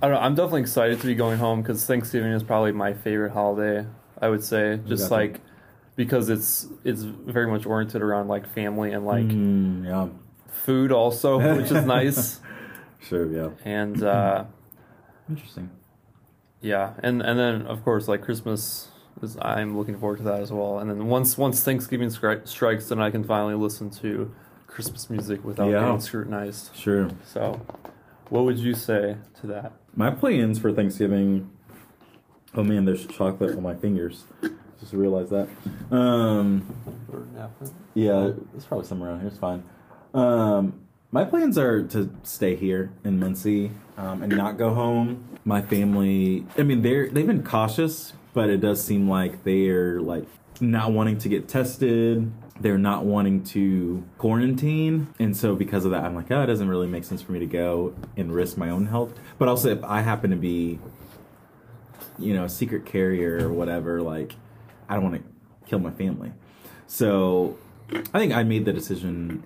I 0.02 0.08
don't 0.08 0.12
know. 0.16 0.20
I'm 0.20 0.34
definitely 0.34 0.62
excited 0.62 1.00
to 1.00 1.06
be 1.06 1.14
going 1.14 1.38
home 1.38 1.62
because 1.62 1.84
Thanksgiving 1.86 2.32
is 2.32 2.42
probably 2.42 2.72
my 2.72 2.92
favorite 2.92 3.32
holiday. 3.32 3.86
I 4.20 4.28
would 4.28 4.44
say 4.44 4.78
just 4.86 5.04
Gotcha. 5.04 5.14
like 5.14 5.40
because 5.96 6.28
it's 6.28 6.66
it's 6.84 7.02
very 7.02 7.46
much 7.46 7.66
oriented 7.66 8.02
around 8.02 8.28
like 8.28 8.46
family 8.48 8.92
and 8.92 9.06
like 9.06 9.24
Mm, 9.26 9.84
yeah. 9.86 10.08
food 10.48 10.92
also, 10.92 11.38
which 11.56 11.70
is 11.70 11.84
nice. 11.84 12.40
Sure. 13.02 13.26
Yeah. 13.32 13.48
And 13.64 14.02
uh, 14.02 14.44
Interesting. 15.30 15.70
Yeah, 16.60 16.92
and 17.02 17.22
and 17.22 17.38
then 17.38 17.62
of 17.66 17.82
course 17.82 18.08
like 18.08 18.20
Christmas 18.20 18.60
is 18.60 18.88
I'm 19.40 19.76
looking 19.76 19.98
forward 19.98 20.18
to 20.18 20.24
that 20.24 20.40
as 20.40 20.50
well. 20.52 20.78
And 20.78 20.90
then 20.90 21.06
once 21.06 21.36
once 21.38 21.62
Thanksgiving 21.62 22.08
stri- 22.08 22.46
strikes, 22.46 22.88
then 22.88 23.00
I 23.00 23.10
can 23.10 23.24
finally 23.24 23.54
listen 23.54 23.90
to 24.02 24.32
Christmas 24.66 25.10
music 25.10 25.44
without 25.44 25.68
Yeah. 25.70 25.84
being 25.86 26.00
scrutinized. 26.00 26.74
Sure. 26.74 27.08
So, 27.24 27.60
what 28.28 28.44
would 28.44 28.58
you 28.58 28.74
say 28.74 29.16
to 29.40 29.46
that? 29.48 29.72
My 29.94 30.10
plans 30.10 30.58
for 30.58 30.72
Thanksgiving. 30.72 31.50
Oh 32.54 32.62
man, 32.64 32.84
there's 32.84 33.06
chocolate 33.06 33.56
on 33.56 33.62
my 33.62 33.74
fingers. 33.74 34.24
Just 34.80 34.92
realized 34.92 35.30
that. 35.30 35.48
Um, 35.94 36.66
yeah, 37.94 38.30
it's 38.56 38.64
probably 38.64 38.86
somewhere 38.86 39.10
around 39.10 39.20
here. 39.20 39.28
It's 39.28 39.38
fine. 39.38 39.62
Um, 40.14 40.80
my 41.12 41.24
plans 41.24 41.58
are 41.58 41.82
to 41.88 42.10
stay 42.22 42.56
here 42.56 42.92
in 43.04 43.18
Muncie 43.18 43.72
um, 43.98 44.22
and 44.22 44.34
not 44.36 44.56
go 44.56 44.72
home. 44.74 45.24
My 45.44 45.60
family, 45.62 46.46
I 46.56 46.62
mean, 46.62 46.82
they're 46.82 47.08
they've 47.08 47.26
been 47.26 47.42
cautious, 47.42 48.12
but 48.32 48.50
it 48.50 48.60
does 48.60 48.82
seem 48.82 49.08
like 49.08 49.44
they're 49.44 50.00
like 50.00 50.26
not 50.60 50.92
wanting 50.92 51.18
to 51.18 51.28
get 51.28 51.48
tested. 51.48 52.30
They're 52.60 52.78
not 52.78 53.04
wanting 53.06 53.44
to 53.44 54.04
quarantine, 54.18 55.08
and 55.18 55.34
so 55.34 55.56
because 55.56 55.86
of 55.86 55.92
that, 55.92 56.04
I'm 56.04 56.14
like, 56.14 56.30
oh, 56.30 56.42
it 56.42 56.46
doesn't 56.46 56.68
really 56.68 56.88
make 56.88 57.04
sense 57.04 57.22
for 57.22 57.32
me 57.32 57.38
to 57.38 57.46
go 57.46 57.94
and 58.18 58.30
risk 58.30 58.58
my 58.58 58.68
own 58.68 58.86
health. 58.86 59.14
But 59.38 59.48
also, 59.48 59.70
if 59.70 59.82
I 59.82 60.02
happen 60.02 60.30
to 60.30 60.36
be, 60.36 60.78
you 62.18 62.34
know, 62.34 62.44
a 62.44 62.48
secret 62.50 62.84
carrier 62.84 63.48
or 63.48 63.50
whatever, 63.50 64.02
like, 64.02 64.34
I 64.90 64.94
don't 64.94 65.04
want 65.04 65.16
to 65.16 65.22
kill 65.66 65.78
my 65.78 65.90
family. 65.90 66.32
So 66.86 67.56
I 68.12 68.18
think 68.18 68.34
I 68.34 68.42
made 68.42 68.66
the 68.66 68.74
decision, 68.74 69.42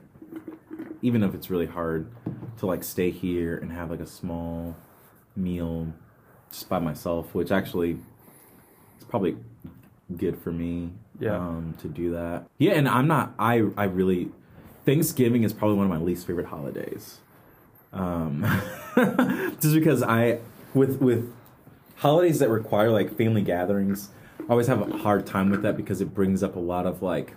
even 1.01 1.23
if 1.23 1.35
it's 1.35 1.51
really 1.51 1.67
hard, 1.67 2.11
to 2.59 2.67
like 2.67 2.83
stay 2.83 3.11
here 3.11 3.57
and 3.59 3.71
have 3.71 3.91
like 3.91 4.01
a 4.01 4.07
small 4.07 4.75
meal 5.37 5.93
just 6.51 6.69
by 6.69 6.79
myself, 6.81 7.33
which 7.35 7.53
actually 7.53 7.99
is 8.99 9.05
probably 9.05 9.37
good 10.17 10.39
for 10.39 10.53
me. 10.53 10.91
Yeah. 11.21 11.37
Um, 11.37 11.75
to 11.81 11.89
do 11.89 12.13
that. 12.13 12.47
Yeah, 12.59 12.73
and 12.73 12.89
I'm 12.89 13.07
not. 13.07 13.35
I 13.39 13.63
I 13.77 13.85
really 13.85 14.31
Thanksgiving 14.85 15.45
is 15.45 15.53
probably 15.53 15.77
one 15.77 15.87
of 15.87 15.91
my 15.91 16.05
least 16.05 16.27
favorite 16.27 16.47
holidays. 16.47 17.21
Um, 17.93 18.43
just 19.61 19.75
because 19.75 20.03
I 20.03 20.41
with 20.75 21.01
with 21.01 21.33
holidays 21.97 22.41
that 22.41 22.49
require 22.49 22.91
like 22.91 23.17
family 23.17 23.43
gatherings, 23.43 24.11
I 24.41 24.51
always 24.51 24.67
have 24.67 24.81
a 24.81 24.99
hard 24.99 25.27
time 25.27 25.51
with 25.51 25.63
that 25.63 25.77
because 25.77 26.01
it 26.01 26.13
brings 26.13 26.43
up 26.43 26.57
a 26.57 26.61
lot 26.61 26.87
of 26.87 27.03
like 27.03 27.35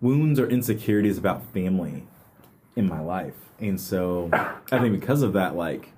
wounds 0.00 0.40
or 0.40 0.48
insecurities 0.48 1.18
about 1.18 1.44
family 1.52 2.06
in 2.76 2.88
my 2.88 3.00
life. 3.00 3.34
And 3.60 3.80
so 3.80 4.30
I 4.32 4.78
think 4.78 4.98
because 4.98 5.22
of 5.22 5.32
that, 5.34 5.54
like 5.56 5.90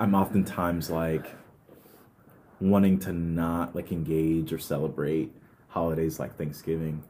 I'm 0.00 0.14
oftentimes 0.14 0.90
like 0.90 1.26
wanting 2.70 2.98
to 2.98 3.12
not 3.12 3.74
like 3.74 3.92
engage 3.92 4.52
or 4.52 4.58
celebrate 4.58 5.30
holidays 5.68 6.18
like 6.18 6.36
Thanksgiving. 6.36 7.02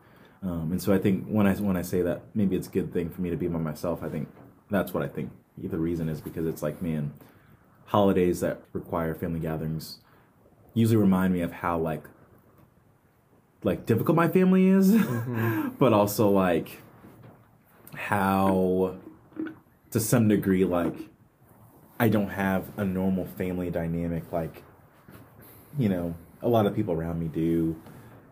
Um, 0.42 0.72
and 0.72 0.82
so 0.82 0.92
I 0.92 0.98
think 0.98 1.26
when 1.26 1.46
I 1.46 1.54
when 1.54 1.76
I 1.76 1.82
say 1.82 2.02
that 2.02 2.22
maybe 2.34 2.56
it's 2.56 2.66
a 2.66 2.70
good 2.70 2.92
thing 2.92 3.08
for 3.08 3.22
me 3.22 3.30
to 3.30 3.36
be 3.36 3.46
by 3.48 3.58
myself, 3.58 4.02
I 4.02 4.08
think 4.08 4.28
that's 4.70 4.92
what 4.92 5.02
I 5.02 5.08
think 5.08 5.30
the 5.56 5.78
reason 5.78 6.08
is 6.08 6.20
because 6.20 6.46
it's 6.46 6.62
like 6.62 6.82
man, 6.82 7.12
holidays 7.86 8.40
that 8.40 8.62
require 8.72 9.14
family 9.14 9.40
gatherings 9.40 9.98
usually 10.74 10.96
remind 10.96 11.32
me 11.32 11.40
of 11.40 11.52
how 11.52 11.78
like 11.78 12.04
like 13.62 13.86
difficult 13.86 14.16
my 14.16 14.28
family 14.28 14.68
is, 14.68 14.92
but 15.78 15.92
also 15.92 16.28
like 16.28 16.82
how 17.94 18.96
to 19.92 20.00
some 20.00 20.26
degree 20.26 20.64
like 20.64 20.94
I 22.00 22.08
don't 22.08 22.30
have 22.30 22.70
a 22.76 22.84
normal 22.84 23.24
family 23.24 23.70
dynamic 23.70 24.32
like 24.32 24.62
you 25.78 25.88
know 25.88 26.14
a 26.42 26.48
lot 26.48 26.66
of 26.66 26.74
people 26.74 26.94
around 26.94 27.18
me 27.20 27.26
do, 27.28 27.76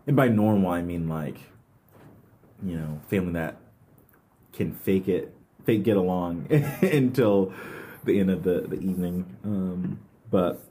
and 0.07 0.15
by 0.15 0.27
normal 0.27 0.69
I 0.71 0.81
mean 0.81 1.07
like 1.09 1.37
you 2.63 2.77
know 2.77 3.01
family 3.09 3.33
that 3.33 3.57
can 4.53 4.71
fake 4.73 5.07
it, 5.07 5.33
fake 5.65 5.83
get 5.83 5.97
along 5.97 6.47
until 6.81 7.53
the 8.03 8.19
end 8.19 8.29
of 8.29 8.43
the 8.43 8.61
the 8.67 8.75
evening. 8.79 9.25
Um, 9.43 9.99
but 10.29 10.61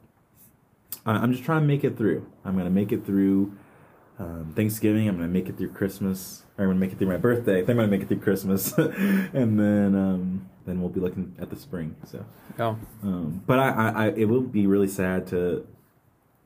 I, 1.04 1.12
I'm 1.12 1.32
just 1.32 1.44
trying 1.44 1.62
to 1.62 1.66
make 1.66 1.84
it 1.84 1.96
through. 1.96 2.26
I'm 2.44 2.56
gonna 2.56 2.70
make 2.70 2.92
it 2.92 3.04
through 3.04 3.52
um, 4.18 4.52
Thanksgiving. 4.54 5.08
I'm 5.08 5.16
gonna 5.16 5.28
make 5.28 5.48
it 5.48 5.56
through 5.58 5.70
Christmas. 5.70 6.44
Or 6.58 6.64
I'm 6.64 6.70
gonna 6.70 6.80
make 6.80 6.92
it 6.92 6.98
through 6.98 7.08
my 7.08 7.16
birthday. 7.16 7.60
I'm 7.60 7.66
gonna 7.66 7.86
make 7.88 8.02
it 8.02 8.08
through 8.08 8.20
Christmas, 8.20 8.72
and 8.78 9.58
then 9.58 9.94
um, 9.96 10.48
then 10.66 10.80
we'll 10.80 10.90
be 10.90 11.00
looking 11.00 11.34
at 11.40 11.50
the 11.50 11.56
spring. 11.56 11.96
So, 12.04 12.24
Yeah. 12.58 12.76
um, 13.02 13.42
but 13.46 13.58
I, 13.58 13.68
I, 13.70 13.88
I, 13.88 14.06
it 14.10 14.26
will 14.26 14.42
be 14.42 14.66
really 14.66 14.86
sad 14.86 15.26
to 15.28 15.66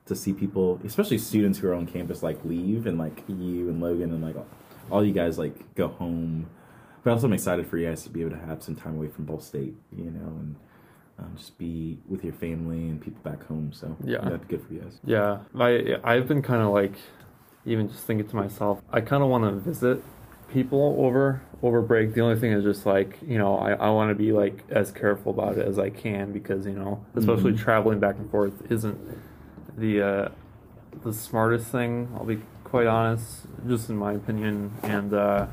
to 0.06 0.14
see 0.16 0.32
people, 0.32 0.80
especially 0.84 1.18
students 1.18 1.58
who 1.58 1.68
are 1.68 1.74
on 1.74 1.86
campus, 1.86 2.22
like 2.22 2.38
leave 2.44 2.86
and 2.86 2.98
like 2.98 3.22
you 3.28 3.68
and 3.68 3.80
Logan 3.80 4.12
and 4.12 4.22
like 4.22 4.36
all, 4.36 4.46
all 4.90 5.04
you 5.04 5.12
guys 5.12 5.38
like 5.38 5.74
go 5.74 5.88
home. 5.88 6.46
But 7.02 7.12
also, 7.12 7.26
I'm 7.26 7.32
excited 7.32 7.66
for 7.68 7.76
you 7.78 7.88
guys 7.88 8.02
to 8.04 8.10
be 8.10 8.20
able 8.22 8.30
to 8.32 8.44
have 8.46 8.62
some 8.62 8.74
time 8.74 8.96
away 8.96 9.08
from 9.08 9.24
Ball 9.26 9.40
State, 9.40 9.74
you 9.96 10.10
know, 10.10 10.26
and 10.26 10.56
um, 11.18 11.32
just 11.36 11.56
be 11.58 11.98
with 12.08 12.24
your 12.24 12.32
family 12.32 12.88
and 12.88 13.00
people 13.00 13.20
back 13.22 13.44
home. 13.46 13.72
So 13.72 13.96
Yeah. 14.04 14.18
that'd 14.18 14.46
be 14.48 14.56
good 14.56 14.66
for 14.66 14.72
you 14.74 14.80
guys. 14.80 14.98
Yeah, 15.04 15.38
I 15.58 15.98
I've 16.04 16.26
been 16.28 16.42
kind 16.42 16.62
of 16.62 16.68
like, 16.72 16.94
even 17.64 17.88
just 17.88 18.04
thinking 18.04 18.26
to 18.28 18.36
myself, 18.36 18.80
I 18.92 19.00
kind 19.00 19.22
of 19.22 19.28
want 19.28 19.44
to 19.44 19.52
visit 19.52 20.02
people 20.52 20.96
over 20.98 21.40
over 21.62 21.80
break. 21.82 22.14
The 22.14 22.20
only 22.20 22.38
thing 22.38 22.52
is 22.52 22.62
just 22.62 22.86
like 22.86 23.18
you 23.26 23.38
know 23.38 23.56
I, 23.56 23.72
I 23.72 23.90
want 23.90 24.10
to 24.10 24.14
be 24.14 24.30
like 24.32 24.62
as 24.70 24.92
careful 24.92 25.32
about 25.32 25.58
it 25.58 25.66
as 25.66 25.78
I 25.78 25.90
can 25.90 26.32
because 26.32 26.64
you 26.66 26.74
know 26.74 27.04
especially 27.16 27.52
Mhm. 27.54 27.58
traveling 27.58 27.98
back 27.98 28.16
and 28.18 28.30
forth 28.30 28.52
isn't 28.70 28.96
the 29.76 30.02
uh, 30.02 30.28
the 31.04 31.12
smartest 31.12 31.68
thing. 31.68 32.08
I'll 32.14 32.24
be 32.24 32.40
quite 32.64 32.86
honest, 32.86 33.42
just 33.66 33.88
in 33.90 33.96
my 33.96 34.12
opinion, 34.12 34.72
and. 34.82 35.12
uh 35.12 35.46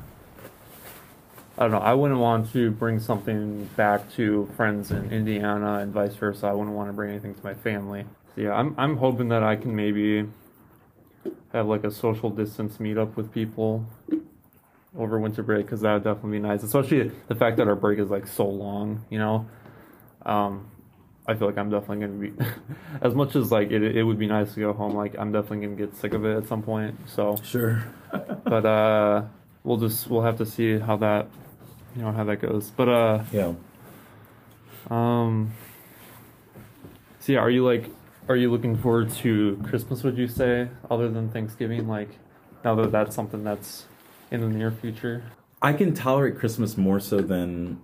I 1.56 1.62
don't 1.62 1.70
know. 1.70 1.78
I 1.78 1.94
wouldn't 1.94 2.18
want 2.18 2.52
to 2.52 2.72
bring 2.72 2.98
something 2.98 3.66
back 3.76 4.12
to 4.14 4.50
friends 4.56 4.90
in 4.90 5.12
Indiana 5.12 5.74
and 5.74 5.92
vice 5.92 6.16
versa. 6.16 6.48
I 6.48 6.52
wouldn't 6.52 6.74
want 6.74 6.88
to 6.88 6.92
bring 6.92 7.10
anything 7.10 7.32
to 7.32 7.44
my 7.44 7.54
family. 7.54 8.06
So 8.34 8.40
yeah, 8.40 8.54
I'm 8.54 8.74
I'm 8.76 8.96
hoping 8.96 9.28
that 9.28 9.44
I 9.44 9.54
can 9.54 9.76
maybe 9.76 10.28
have 11.52 11.68
like 11.68 11.84
a 11.84 11.92
social 11.92 12.28
distance 12.28 12.78
meetup 12.78 13.14
with 13.14 13.32
people 13.32 13.86
over 14.98 15.16
winter 15.20 15.44
break 15.44 15.66
because 15.66 15.82
that 15.82 15.92
would 15.92 16.02
definitely 16.02 16.38
be 16.38 16.42
nice. 16.42 16.64
Especially 16.64 17.12
the 17.28 17.36
fact 17.36 17.56
that 17.58 17.68
our 17.68 17.76
break 17.76 18.00
is 18.00 18.10
like 18.10 18.26
so 18.26 18.48
long. 18.48 19.04
You 19.08 19.20
know, 19.20 19.46
um, 20.26 20.68
I 21.26 21.34
feel 21.34 21.48
like 21.48 21.56
I'm 21.58 21.70
definitely 21.70 22.06
gonna 22.06 22.18
be 22.18 22.32
as 23.02 23.14
much 23.14 23.34
as 23.36 23.50
like 23.50 23.70
it 23.70 23.82
it 23.82 24.02
would 24.02 24.18
be 24.18 24.26
nice 24.26 24.54
to 24.54 24.60
go 24.60 24.72
home. 24.72 24.94
Like 24.94 25.16
I'm 25.18 25.32
definitely 25.32 25.66
gonna 25.66 25.76
get 25.76 25.96
sick 25.96 26.12
of 26.14 26.24
it 26.24 26.36
at 26.36 26.46
some 26.46 26.62
point. 26.62 26.96
So 27.06 27.36
Sure. 27.42 27.82
but 28.44 28.66
uh 28.66 29.22
we'll 29.62 29.78
just 29.78 30.08
we'll 30.10 30.22
have 30.22 30.36
to 30.38 30.46
see 30.46 30.78
how 30.78 30.96
that 30.98 31.28
you 31.96 32.02
know 32.02 32.12
how 32.12 32.24
that 32.24 32.36
goes 32.36 32.70
but 32.70 32.88
uh 32.88 33.22
Yeah. 33.32 33.54
um 34.90 35.52
so 37.20 37.32
yeah 37.32 37.38
are 37.38 37.50
you 37.50 37.64
like 37.64 37.88
are 38.28 38.36
you 38.36 38.50
looking 38.50 38.76
forward 38.76 39.10
to 39.10 39.58
christmas 39.64 40.02
would 40.02 40.18
you 40.18 40.28
say 40.28 40.68
other 40.90 41.08
than 41.08 41.30
thanksgiving 41.30 41.88
like 41.88 42.10
now 42.64 42.74
that 42.74 42.92
that's 42.92 43.14
something 43.14 43.42
that's 43.44 43.86
in 44.30 44.40
the 44.40 44.48
near 44.48 44.70
future 44.70 45.22
I 45.62 45.72
can 45.72 45.94
tolerate 45.94 46.36
Christmas 46.36 46.76
more 46.76 47.00
so 47.00 47.20
than 47.22 47.80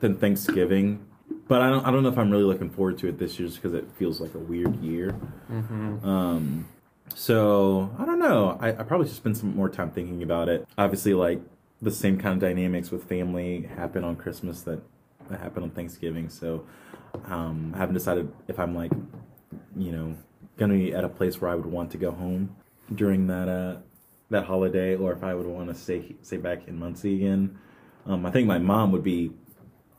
than 0.00 0.16
Thanksgiving, 0.16 1.06
but 1.48 1.62
I 1.62 1.70
don't 1.70 1.84
I 1.86 1.90
don't 1.90 2.02
know 2.02 2.08
if 2.08 2.18
I'm 2.18 2.30
really 2.30 2.44
looking 2.44 2.70
forward 2.70 2.98
to 2.98 3.08
it 3.08 3.18
this 3.18 3.38
year 3.38 3.48
just 3.48 3.62
because 3.62 3.74
it 3.74 3.88
feels 3.96 4.20
like 4.20 4.34
a 4.34 4.38
weird 4.38 4.76
year. 4.76 5.14
mm-hmm. 5.50 6.06
Um, 6.06 6.68
so 7.14 7.90
I 7.98 8.04
don't 8.04 8.18
know. 8.18 8.58
I, 8.60 8.70
I 8.70 8.82
probably 8.82 9.06
should 9.06 9.16
spend 9.16 9.36
some 9.36 9.54
more 9.54 9.68
time 9.68 9.90
thinking 9.90 10.22
about 10.22 10.48
it. 10.48 10.66
Obviously, 10.76 11.14
like 11.14 11.40
the 11.80 11.90
same 11.90 12.18
kind 12.18 12.34
of 12.34 12.40
dynamics 12.40 12.90
with 12.90 13.04
family 13.04 13.68
happen 13.76 14.02
on 14.04 14.16
Christmas 14.16 14.62
that 14.62 14.80
that 15.30 15.40
happen 15.40 15.62
on 15.62 15.70
Thanksgiving. 15.70 16.28
So 16.28 16.66
um, 17.26 17.72
I 17.74 17.78
haven't 17.78 17.94
decided 17.94 18.32
if 18.48 18.58
I'm 18.58 18.74
like, 18.74 18.92
you 19.76 19.92
know, 19.92 20.16
gonna 20.56 20.74
be 20.74 20.94
at 20.94 21.04
a 21.04 21.08
place 21.08 21.40
where 21.40 21.50
I 21.50 21.54
would 21.54 21.66
want 21.66 21.90
to 21.92 21.98
go 21.98 22.10
home 22.10 22.56
during 22.94 23.26
that 23.28 23.48
uh 23.48 23.76
that 24.30 24.44
holiday, 24.44 24.96
or 24.96 25.12
if 25.12 25.22
I 25.22 25.34
would 25.34 25.46
want 25.46 25.68
to 25.68 25.74
stay 25.74 26.16
stay 26.22 26.38
back 26.38 26.66
in 26.66 26.78
Muncie 26.78 27.16
again. 27.16 27.58
Um, 28.04 28.26
I 28.26 28.30
think 28.30 28.46
my 28.46 28.58
mom 28.58 28.92
would 28.92 29.02
be 29.02 29.32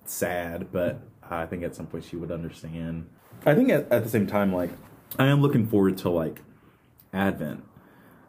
sad, 0.05 0.71
but 0.71 1.01
I 1.29 1.45
think 1.45 1.63
at 1.63 1.75
some 1.75 1.87
point 1.87 2.03
she 2.05 2.15
would 2.15 2.31
understand. 2.31 3.07
I 3.45 3.53
think 3.55 3.69
at, 3.69 3.91
at 3.91 4.03
the 4.03 4.09
same 4.09 4.27
time, 4.27 4.53
like 4.53 4.71
I 5.19 5.27
am 5.27 5.41
looking 5.41 5.67
forward 5.67 5.97
to 5.99 6.09
like 6.09 6.41
Advent, 7.13 7.63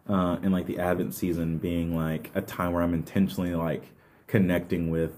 uh, 0.09 0.39
and 0.43 0.53
like 0.53 0.67
the 0.67 0.79
Advent 0.79 1.15
season 1.15 1.59
being 1.59 1.95
like 1.97 2.31
a 2.35 2.41
time 2.41 2.73
where 2.73 2.83
I'm 2.83 2.95
intentionally 2.95 3.55
like 3.55 3.85
connecting 4.27 4.91
with 4.91 5.13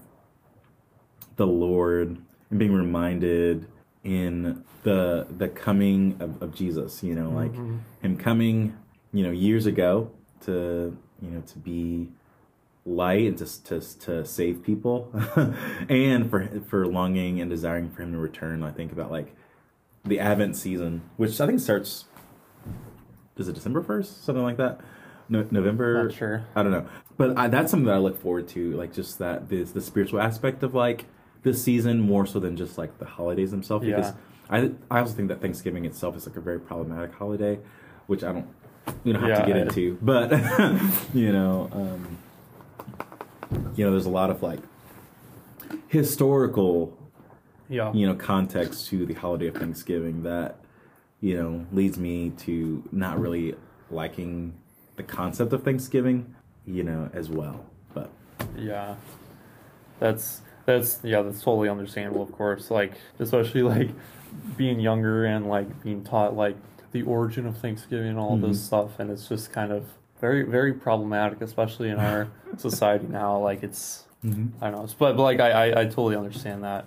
the 1.35 1.47
Lord 1.47 2.17
and 2.49 2.59
being 2.59 2.73
reminded 2.73 3.67
in 4.03 4.63
the 4.83 5.27
the 5.37 5.47
coming 5.47 6.17
of, 6.19 6.41
of 6.41 6.55
Jesus. 6.55 7.03
You 7.03 7.15
know, 7.15 7.29
like 7.29 7.53
Mhm. 7.53 7.79
him 8.01 8.17
coming, 8.17 8.75
you 9.13 9.23
know, 9.23 9.31
years 9.31 9.65
ago 9.65 10.11
to 10.45 10.97
you 11.21 11.29
know 11.29 11.41
to 11.41 11.59
be 11.59 12.09
light 12.85 13.27
and 13.27 13.37
to 13.37 13.63
to 13.65 13.99
to 13.99 14.25
save 14.25 14.63
people, 14.63 15.11
and 15.89 16.29
for 16.29 16.47
for 16.67 16.85
longing 16.85 17.39
and 17.41 17.49
desiring 17.49 17.89
for 17.89 18.01
him 18.03 18.11
to 18.13 18.17
return. 18.17 18.63
I 18.63 18.71
think 18.71 18.91
about 18.91 19.11
like 19.11 19.35
the 20.05 20.19
Advent 20.19 20.55
season, 20.55 21.01
which 21.17 21.39
I 21.39 21.45
think 21.47 21.59
starts. 21.59 22.05
Is 23.37 23.47
it 23.47 23.53
December 23.53 23.81
first, 23.81 24.23
something 24.23 24.43
like 24.43 24.57
that? 24.57 24.81
No, 25.29 25.47
November. 25.49 26.03
not 26.03 26.13
sure 26.13 26.45
I 26.55 26.61
don't 26.61 26.71
know, 26.71 26.85
but 27.17 27.37
I, 27.37 27.47
that's 27.47 27.71
something 27.71 27.85
that 27.87 27.95
I 27.95 27.99
look 27.99 28.21
forward 28.21 28.47
to, 28.49 28.73
like 28.73 28.93
just 28.93 29.17
that 29.19 29.49
this 29.49 29.71
the 29.71 29.81
spiritual 29.81 30.19
aspect 30.19 30.61
of 30.63 30.73
like 30.75 31.05
this 31.43 31.63
season 31.63 31.99
more 32.01 32.25
so 32.25 32.39
than 32.39 32.57
just 32.57 32.77
like 32.77 32.99
the 32.99 33.05
holidays 33.05 33.49
themselves. 33.51 33.85
Yeah. 33.87 33.95
Because 33.95 34.13
I 34.49 34.71
I 34.95 34.99
also 34.99 35.13
think 35.13 35.29
that 35.29 35.39
Thanksgiving 35.41 35.85
itself 35.85 36.15
is 36.17 36.27
like 36.27 36.35
a 36.35 36.41
very 36.41 36.59
problematic 36.59 37.13
holiday, 37.13 37.59
which 38.07 38.23
I 38.23 38.33
don't 38.33 38.47
we 39.03 39.13
don't 39.13 39.21
have 39.21 39.29
Yeah, 39.29 39.39
to 39.41 39.47
get 39.47 39.55
I- 39.55 39.61
into, 39.61 39.97
but 40.01 40.31
you 41.13 41.31
know, 41.31 41.69
um, 41.71 42.17
you 43.75 43.85
know, 43.85 43.91
there's 43.91 44.05
a 44.05 44.09
lot 44.09 44.29
of 44.29 44.41
like 44.43 44.59
historical 45.87 46.97
yeah 47.69 47.91
you 47.93 48.05
know 48.05 48.13
context 48.15 48.87
to 48.87 49.05
the 49.05 49.13
holiday 49.13 49.47
of 49.47 49.55
Thanksgiving 49.55 50.23
that 50.23 50.57
you 51.21 51.37
know 51.37 51.65
leads 51.71 51.97
me 51.97 52.29
to 52.31 52.83
not 52.91 53.19
really 53.19 53.55
liking 53.89 54.53
the 54.97 55.03
concept 55.03 55.53
of 55.53 55.63
Thanksgiving, 55.63 56.35
you 56.65 56.83
know, 56.83 57.09
as 57.13 57.29
well. 57.29 57.65
But 57.93 58.09
Yeah. 58.57 58.95
That's 59.99 60.41
that's 60.65 60.99
yeah, 61.03 61.21
that's 61.21 61.41
totally 61.41 61.69
understandable 61.69 62.21
of 62.23 62.31
course. 62.31 62.69
Like 62.71 62.93
especially 63.19 63.61
like 63.63 63.89
being 64.57 64.79
younger 64.79 65.25
and 65.25 65.47
like 65.47 65.83
being 65.83 66.03
taught 66.03 66.35
like 66.35 66.55
the 66.91 67.03
origin 67.03 67.45
of 67.45 67.57
Thanksgiving 67.57 68.09
and 68.09 68.19
all 68.19 68.37
Mhm. 68.37 68.49
this 68.49 68.61
stuff 68.63 68.99
and 68.99 69.09
it's 69.09 69.27
just 69.29 69.51
kind 69.53 69.71
of 69.71 69.85
very 70.21 70.43
very 70.43 70.73
problematic, 70.73 71.41
especially 71.41 71.89
in 71.89 71.97
our 71.97 72.27
society 72.57 73.07
now. 73.09 73.37
Like 73.39 73.63
it's 73.63 74.05
I 74.23 74.27
don't 74.29 74.53
know, 74.61 74.83
it's, 74.83 74.93
but, 74.93 75.17
but 75.17 75.23
like 75.23 75.39
I, 75.39 75.49
I 75.51 75.81
I 75.81 75.85
totally 75.85 76.15
understand 76.15 76.63
that. 76.63 76.85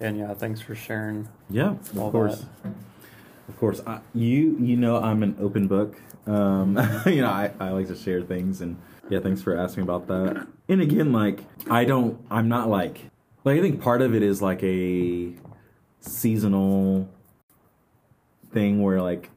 And 0.00 0.16
yeah, 0.18 0.32
thanks 0.34 0.60
for 0.60 0.74
sharing. 0.74 1.28
yeah, 1.50 1.74
All 1.96 2.06
of 2.06 2.12
course, 2.12 2.44
of 3.48 3.56
course. 3.58 3.80
I, 3.86 4.00
you 4.14 4.56
you 4.60 4.76
know 4.76 4.96
I'm 4.96 5.22
an 5.22 5.36
open 5.40 5.66
book. 5.68 6.00
Um, 6.26 6.76
you 7.06 7.20
know 7.22 7.28
I, 7.30 7.50
I 7.60 7.70
like 7.70 7.88
to 7.88 7.96
share 7.96 8.22
things 8.22 8.60
and 8.60 8.76
yeah, 9.10 9.20
thanks 9.20 9.40
for 9.42 9.56
asking 9.56 9.82
about 9.84 10.06
that. 10.08 10.46
And 10.68 10.80
again, 10.82 11.12
like 11.12 11.44
I 11.70 11.84
don't, 11.84 12.20
I'm 12.30 12.48
not 12.48 12.68
like 12.68 13.10
like 13.44 13.58
I 13.58 13.60
think 13.62 13.80
part 13.80 14.02
of 14.02 14.14
it 14.14 14.22
is 14.22 14.40
like 14.42 14.62
a 14.62 15.32
seasonal 16.00 17.08
thing 18.52 18.82
where 18.82 19.00
like 19.02 19.30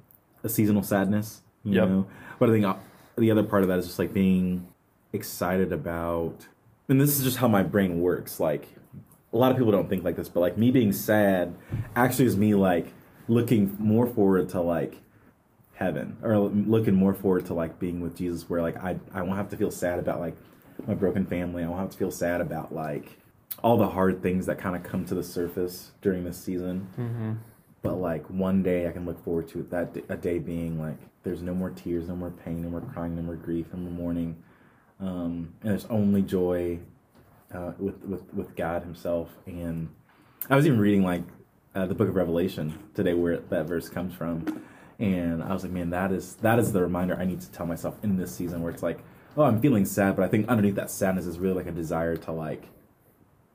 a 0.44 0.50
seasonal 0.50 0.84
sadness, 0.84 1.42
you 1.64 1.74
Yep. 1.76 1.88
know. 1.90 2.08
But 2.40 2.50
I 2.50 2.54
think 2.54 2.66
uh, 2.66 2.76
the 3.22 3.32
other 3.32 3.44
part 3.44 3.62
of 3.62 3.70
that 3.70 3.80
is 3.80 3.86
just 3.86 4.00
like 4.00 4.14
being 4.14 4.68
excited 5.14 5.72
about, 5.72 6.48
and 6.90 7.00
this 7.00 7.18
is 7.18 7.24
just 7.24 7.38
how 7.38 7.48
my 7.48 7.64
brain 7.64 8.02
works. 8.02 8.40
Like 8.40 8.68
a 9.32 9.38
lot 9.38 9.52
of 9.52 9.58
people 9.58 9.72
don't 9.72 9.90
think 9.90 10.04
like 10.04 10.16
this, 10.16 10.28
but 10.28 10.42
like 10.42 10.58
me 10.58 10.72
being 10.72 10.92
sad 10.92 11.56
actually 11.96 12.26
is 12.26 12.36
me 12.36 12.56
like 12.56 12.88
looking 13.28 13.76
more 13.80 14.08
forward 14.08 14.50
to 14.50 14.62
like 14.62 14.98
heaven 15.76 16.18
or 16.22 16.38
looking 16.38 16.96
more 16.96 17.14
forward 17.14 17.46
to 17.46 17.54
like 17.54 17.80
being 17.80 18.02
with 18.02 18.18
Jesus 18.18 18.50
where 18.50 18.62
like 18.62 18.78
I 18.78 19.00
I 19.14 19.22
won't 19.22 19.38
have 19.38 19.50
to 19.50 19.58
feel 19.58 19.72
sad 19.72 20.00
about 20.00 20.20
like 20.20 20.36
my 20.88 20.96
broken 20.96 21.26
family. 21.26 21.64
I 21.64 21.68
won't 21.68 21.80
have 21.80 21.92
to 21.92 21.98
feel 21.98 22.12
sad 22.12 22.42
about 22.42 22.74
like 22.74 23.18
all 23.64 23.78
the 23.78 23.88
hard 23.88 24.22
things 24.24 24.48
that 24.48 24.58
kind 24.58 24.76
of 24.76 24.84
come 24.84 25.06
to 25.06 25.16
the 25.16 25.24
surface 25.24 25.92
during 26.02 26.24
this 26.24 26.38
season. 26.38 26.88
Mm-hmm. 26.98 27.32
But 27.82 27.96
like 27.96 28.26
one 28.30 28.62
day 28.62 28.88
I 28.88 28.92
can 28.92 29.06
look 29.06 29.24
forward 29.24 29.48
to 29.50 29.64
that 29.72 29.96
a 30.10 30.16
day 30.16 30.40
being 30.40 30.80
like 30.80 30.98
there's 31.24 31.42
no 31.42 31.54
more 31.54 31.70
tears, 31.70 32.08
no 32.08 32.16
more 32.16 32.32
pain, 32.32 32.62
no 32.62 32.70
more 32.70 32.82
crying, 32.82 33.16
no 33.16 33.22
more 33.22 33.36
grief, 33.36 33.68
no 33.74 33.80
more 33.80 33.92
mourning, 33.92 34.36
um, 35.00 35.54
and 35.62 35.72
there's 35.72 35.86
only 35.86 36.22
joy 36.22 36.80
uh, 37.54 37.74
with 37.80 38.04
with 38.04 38.34
with 38.34 38.56
God 38.56 38.84
Himself. 38.84 39.30
And 39.46 39.90
I 40.50 40.56
was 40.56 40.66
even 40.66 40.80
reading 40.80 41.04
like 41.04 41.24
uh, 41.76 41.86
the 41.86 41.96
Book 41.96 42.10
of 42.10 42.16
Revelation 42.16 42.78
today, 42.94 43.14
where 43.14 43.38
that 43.38 43.66
verse 43.66 43.90
comes 43.90 44.14
from, 44.14 44.64
and 45.00 45.44
I 45.44 45.54
was 45.54 45.64
like, 45.64 45.72
man, 45.72 45.90
that 45.92 46.12
is 46.12 46.36
that 46.36 46.60
is 46.60 46.74
the 46.74 46.82
reminder 46.82 47.16
I 47.16 47.26
need 47.26 47.42
to 47.42 47.52
tell 47.52 47.66
myself 47.66 47.98
in 48.04 48.18
this 48.18 48.36
season, 48.36 48.62
where 48.62 48.72
it's 48.72 48.84
like, 48.84 49.00
oh, 49.38 49.44
I'm 49.44 49.60
feeling 49.60 49.86
sad, 49.86 50.16
but 50.16 50.24
I 50.24 50.28
think 50.28 50.48
underneath 50.48 50.76
that 50.76 50.92
sadness 50.92 51.26
is 51.26 51.40
really 51.40 51.56
like 51.56 51.68
a 51.68 51.72
desire 51.72 52.16
to 52.18 52.32
like 52.32 52.66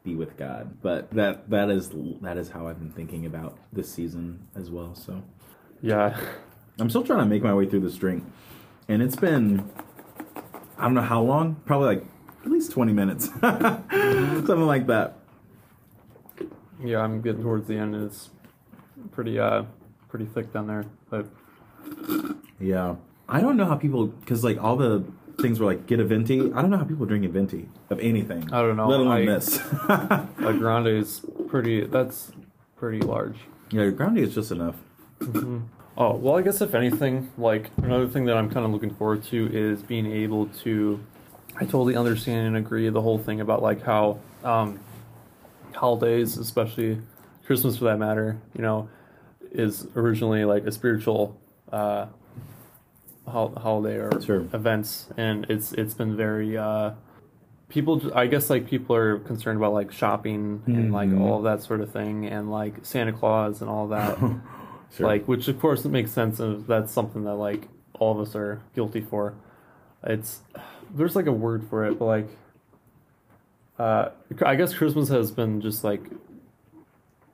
be 0.07 0.15
with 0.15 0.37
God. 0.39 0.79
But 0.81 1.11
that 1.11 1.51
that 1.51 1.69
is 1.69 1.91
that 2.23 2.39
is 2.39 2.49
how 2.51 2.69
I've 2.69 2.79
been 2.79 2.93
thinking 2.93 3.27
about 3.27 3.59
this 3.73 3.93
season 3.93 4.47
as 4.55 4.71
well. 4.71 4.95
So 4.95 5.23
Yeah. 5.83 6.19
I'm 6.79 6.89
still 6.89 7.03
trying 7.03 7.19
to 7.21 7.27
make 7.27 7.43
my 7.43 7.53
way 7.55 7.67
through 7.67 7.81
this 7.81 7.97
drink, 7.97 8.25
and 8.89 9.03
it's 9.03 9.17
been 9.17 9.69
I 10.79 10.83
don't 10.83 10.95
know 10.95 11.01
how 11.03 11.21
long, 11.23 11.57
probably 11.67 11.97
like 11.97 12.05
at 12.45 12.51
least 12.51 12.71
20 12.71 12.93
minutes, 12.93 13.27
something 13.41 14.61
like 14.67 14.87
that. 14.87 15.17
Yeah, 16.85 17.01
I'm 17.01 17.21
getting 17.23 17.43
towards 17.43 17.67
the 17.67 17.77
end 17.77 17.95
and 17.95 18.05
it's 18.05 18.31
pretty 19.11 19.39
uh 19.39 19.65
pretty 20.09 20.27
thick 20.27 20.53
down 20.53 20.67
there. 20.69 20.85
But 21.11 21.27
Yeah, 22.61 22.97
I 23.29 23.41
don't 23.41 23.57
know 23.57 23.65
how 23.65 23.75
people 23.77 24.07
because 24.07 24.45
like 24.45 24.63
all 24.63 24.77
the 24.77 25.03
things 25.41 25.61
were 25.61 25.67
like 25.67 25.87
get 25.87 26.01
a 26.01 26.05
venti. 26.05 26.41
I 26.53 26.61
don't 26.63 26.71
know 26.71 26.79
how 26.79 26.85
people 26.85 27.07
drink 27.07 27.25
a 27.25 27.29
venti 27.29 27.69
of 27.91 27.99
anything. 28.01 28.49
I 28.53 28.63
don't 28.63 28.77
know. 28.77 28.89
Let 28.89 29.01
alone 29.01 29.13
I- 29.13 29.27
this. 29.27 29.59
a 29.89 30.55
grande 30.59 30.89
is 30.89 31.21
pretty 31.49 31.85
that's 31.87 32.33
pretty 32.77 33.01
large. 33.01 33.37
yeah, 33.71 33.83
your 33.83 33.93
grounding 33.93 34.25
is 34.25 34.35
just 34.35 34.51
enough. 34.53 34.77
Oh, 35.99 36.15
well, 36.15 36.37
I 36.37 36.43
guess 36.43 36.61
if 36.61 36.75
anything, 36.75 37.33
like 37.39 37.71
another 37.79 38.07
thing 38.07 38.27
that 38.27 38.37
I'm 38.37 38.51
kind 38.51 38.67
of 38.67 38.73
looking 38.73 38.95
forward 38.95 39.25
to 39.25 39.49
is 39.53 39.83
being 39.83 40.07
able 40.11 40.47
to. 40.65 41.01
I 41.57 41.61
totally 41.65 41.97
understand 41.97 42.49
and 42.49 42.57
agree 42.59 42.87
the 42.91 43.01
whole 43.01 43.17
thing 43.19 43.41
about 43.41 43.63
like 43.63 43.83
how 43.83 44.19
um, 44.45 44.79
holidays, 45.75 46.37
especially 46.37 47.01
Christmas 47.47 47.79
for 47.79 47.85
that 47.85 47.99
matter, 47.99 48.39
you 48.55 48.61
know, 48.61 48.91
is 49.53 49.87
originally 49.97 50.45
like 50.45 50.67
a 50.67 50.73
spiritual 50.73 51.41
uh, 51.73 52.07
holiday 53.27 53.97
or 53.97 54.21
Sure. 54.21 54.41
events, 54.53 55.09
and 55.17 55.47
it's 55.49 55.73
it's 55.73 55.95
been 55.95 56.17
very. 56.17 56.57
Uh, 56.57 56.93
people, 57.69 58.01
I 58.15 58.29
guess, 58.29 58.49
like 58.49 58.67
people 58.69 58.95
are 58.95 59.19
concerned 59.19 59.57
about 59.59 59.73
like 59.73 59.91
shopping 59.91 60.63
and 60.67 60.93
like 60.93 61.09
Mhm. 61.11 61.21
all 61.21 61.39
of 61.39 61.45
that 61.45 61.63
sort 61.63 61.81
of 61.81 61.91
thing, 61.91 62.25
and 62.27 62.51
like 62.51 62.85
Santa 62.87 63.13
Claus 63.13 63.61
and 63.61 63.71
all 63.71 63.89
that. 63.89 64.19
Sure. 64.97 65.05
Like, 65.09 65.27
which 65.27 65.49
of 65.49 65.59
course 65.61 65.85
it 65.85 65.89
makes 65.89 66.13
sense, 66.13 66.39
and 66.39 66.65
that's 66.65 66.93
something 66.93 67.25
that 67.25 67.35
like 67.35 67.69
all 67.99 68.13
of 68.13 68.21
us 68.27 68.37
are 68.37 68.63
guilty 68.75 69.01
for. 69.01 69.35
It's 70.05 70.43
there's 70.95 71.17
like 71.17 71.27
a 71.27 71.33
word 71.33 71.65
for 71.69 71.85
it, 71.87 71.99
but 71.99 72.05
like, 72.05 72.29
uh, 73.81 74.11
I 74.43 74.55
guess 74.55 74.73
Christmas 74.73 75.09
has 75.09 75.33
been 75.33 75.61
just 75.61 75.83
like 75.83 76.09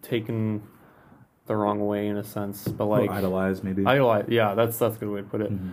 taken 0.01 0.63
the 1.47 1.57
wrong 1.57 1.85
way 1.87 2.07
in 2.09 2.17
a 2.17 2.25
sense, 2.25 2.67
but 2.69 2.87
like 2.87 3.11
Or 3.11 3.13
idolize 3.15 3.63
maybe. 3.65 3.85
idolize. 3.85 4.27
Yeah, 4.29 4.55
that's 4.55 4.79
that's 4.79 4.97
a 4.97 4.99
good 5.01 5.11
way 5.11 5.21
to 5.23 5.27
put 5.27 5.41
it. 5.41 5.53
Mhm. 5.53 5.71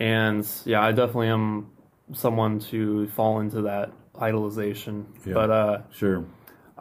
And 0.00 0.48
yeah, 0.64 0.82
I 0.82 0.92
definitely 0.92 1.28
am 1.28 1.68
someone 2.12 2.58
to 2.60 3.06
fall 3.08 3.40
into 3.40 3.62
that 3.62 3.90
idolization, 4.16 5.04
Yeah. 5.26 5.34
but 5.34 5.50
uh. 5.50 5.78
Sure. 5.92 6.24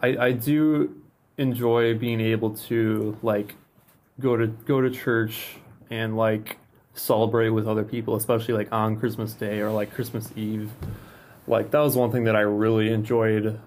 I, 0.02 0.18
I 0.18 0.32
do 0.32 0.96
enjoy 1.38 1.98
being 1.98 2.20
able 2.22 2.52
to 2.70 3.18
like 3.22 3.56
go 4.20 4.36
to 4.38 4.48
go 4.48 4.82
to 4.82 4.90
church 4.90 5.58
and 5.90 6.16
like 6.18 6.58
celebrate 6.94 7.50
with 7.50 7.68
other 7.68 7.84
people, 7.84 8.16
especially 8.16 8.54
like 8.54 8.72
on 8.72 8.98
Christmas 8.98 9.34
Day 9.34 9.60
or 9.62 9.72
like 9.72 9.94
Christmas 9.94 10.32
Eve. 10.36 10.72
Like 11.48 11.72
that 11.72 11.80
was 11.80 11.96
one 11.96 12.12
thing 12.12 12.24
that 12.26 12.36
I 12.36 12.42
really 12.42 12.92
enjoyed 12.92 13.60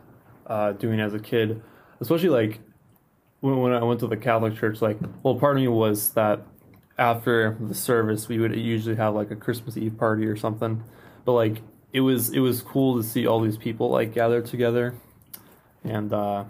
uh, 0.47 0.73
doing 0.73 1.01
as 1.01 1.12
a 1.14 1.19
kid, 1.19 1.61
especially 2.01 2.29
like 2.31 2.61
when, 3.40 3.59
when 3.61 3.72
I 3.72 3.83
went 3.85 4.01
to 4.01 4.07
the 4.07 4.16
Catholic 4.16 4.57
church. 4.57 4.81
Like, 4.83 4.99
well, 5.22 5.35
part 5.37 5.57
of 5.57 5.62
me 5.62 5.68
was 5.68 6.11
that 6.11 6.40
after 6.99 7.57
the 7.61 7.75
service 7.75 8.29
we 8.29 8.38
would 8.38 8.55
usually 8.57 8.96
have 8.96 9.14
like 9.14 9.31
a 9.31 9.37
Christmas 9.37 9.77
Eve 9.77 9.96
party 9.99 10.27
or 10.27 10.37
something, 10.37 10.83
but 11.25 11.33
like 11.33 11.62
it 11.92 12.01
was 12.01 12.31
it 12.31 12.40
was 12.40 12.62
cool 12.62 12.96
to 12.96 13.03
see 13.03 13.27
all 13.27 13.40
these 13.40 13.57
people 13.59 13.90
like 13.90 14.12
gather 14.14 14.40
together 14.42 14.94
and 15.85 16.12
uh, 16.12 16.44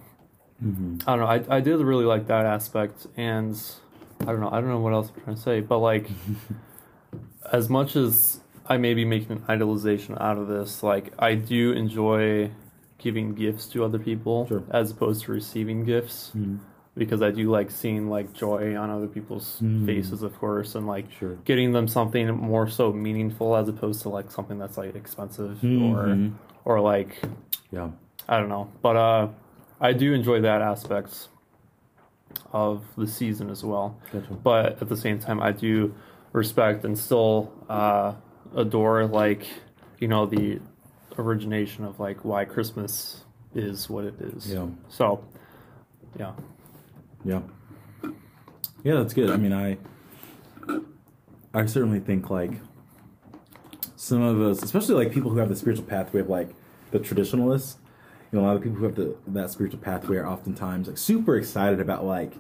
hmm 0.60 0.96
I 1.06 1.16
don't 1.16 1.20
know. 1.20 1.26
I, 1.52 1.56
I 1.56 1.60
did 1.60 1.78
really 1.80 2.04
like 2.06 2.26
that 2.28 2.46
aspect, 2.46 3.06
and 3.16 3.60
I 4.22 4.26
don't 4.26 4.40
know. 4.40 4.48
I 4.50 4.60
don't 4.60 4.68
know 4.70 4.80
what 4.80 4.92
else 4.94 5.10
I'm 5.14 5.22
trying 5.24 5.36
to 5.36 5.42
say, 5.42 5.60
but 5.60 5.78
like, 5.80 6.08
as 7.52 7.68
much 7.68 7.96
as 7.96 8.40
I 8.66 8.76
may 8.78 8.94
be 8.94 9.04
making 9.04 9.32
an 9.32 9.38
idolization 9.40 10.20
out 10.20 10.38
of 10.38 10.48
this, 10.48 10.82
like 10.82 11.12
I 11.18 11.34
do 11.34 11.72
enjoy 11.72 12.50
giving 12.98 13.34
gifts 13.34 13.66
to 13.68 13.84
other 13.84 13.98
people 13.98 14.46
Sure. 14.48 14.62
as 14.70 14.90
opposed 14.90 15.24
to 15.24 15.32
receiving 15.32 15.84
gifts 15.84 16.32
Mhm. 16.34 16.58
Because 16.96 17.20
I 17.22 17.30
do 17.30 17.50
like 17.50 17.70
seeing 17.70 18.08
like 18.08 18.32
joy 18.32 18.74
on 18.76 18.88
other 18.90 19.06
people's 19.06 19.60
Mm. 19.62 19.84
faces, 19.86 20.22
of 20.22 20.38
course, 20.38 20.74
and 20.74 20.86
like 20.86 21.10
Sure. 21.12 21.36
getting 21.44 21.72
them 21.72 21.86
something 21.88 22.28
more 22.34 22.68
so 22.68 22.92
meaningful 22.92 23.54
as 23.56 23.68
opposed 23.68 24.02
to 24.02 24.08
like 24.08 24.30
something 24.30 24.58
that's 24.58 24.78
like 24.78 24.94
expensive 24.94 25.58
Mhm. 25.62 25.92
or 25.92 26.32
or 26.64 26.80
like 26.80 27.20
Yeah. 27.70 27.90
I 28.28 28.38
don't 28.40 28.48
know, 28.48 28.68
but 28.82 28.96
uh, 28.96 29.28
I 29.80 29.92
do 29.92 30.12
enjoy 30.14 30.40
that 30.40 30.62
aspect 30.62 31.28
of 32.52 32.82
the 32.96 33.06
season 33.06 33.50
as 33.50 33.62
well. 33.64 33.96
Gotcha. 34.12 34.32
But 34.34 34.82
at 34.82 34.88
the 34.88 34.96
same 34.96 35.18
time, 35.18 35.40
I 35.40 35.52
do 35.52 35.94
respect 36.32 36.84
and 36.84 36.96
still 36.98 37.52
uh, 37.68 38.14
adore 38.54 39.06
like 39.06 39.46
you 39.98 40.08
know 40.08 40.26
the 40.26 40.60
origination 41.18 41.84
of 41.84 41.98
like 42.00 42.24
why 42.24 42.44
Christmas 42.44 43.24
is 43.54 43.88
what 43.88 44.04
it 44.04 44.14
is. 44.20 44.52
Yeah. 44.52 44.66
So, 44.88 45.24
yeah, 46.18 46.32
Yeah. 47.26 47.40
Yeah, 48.84 48.94
that's 48.94 49.14
good. 49.14 49.30
I 49.30 49.36
mean, 49.36 49.52
I 49.52 49.78
I 51.52 51.66
certainly 51.66 51.98
think 51.98 52.30
like 52.30 52.52
some 53.96 54.22
of 54.22 54.40
us, 54.40 54.62
especially 54.62 54.94
like 54.94 55.12
people 55.12 55.30
who 55.30 55.38
have 55.38 55.48
the 55.48 55.56
spiritual 55.56 55.84
pathway 55.84 56.20
of 56.20 56.28
like 56.28 56.50
the 56.92 57.00
traditionalists, 57.00 57.78
you 58.30 58.38
know, 58.38 58.44
a 58.44 58.46
lot 58.46 58.56
of 58.56 58.62
people 58.62 58.78
who 58.78 58.84
have 58.84 58.94
the 58.94 59.16
that 59.26 59.50
spiritual 59.50 59.80
pathway 59.80 60.18
are 60.18 60.26
oftentimes 60.26 60.86
like 60.86 60.98
super 60.98 61.36
excited 61.36 61.80
about 61.80 62.04
like 62.04 62.32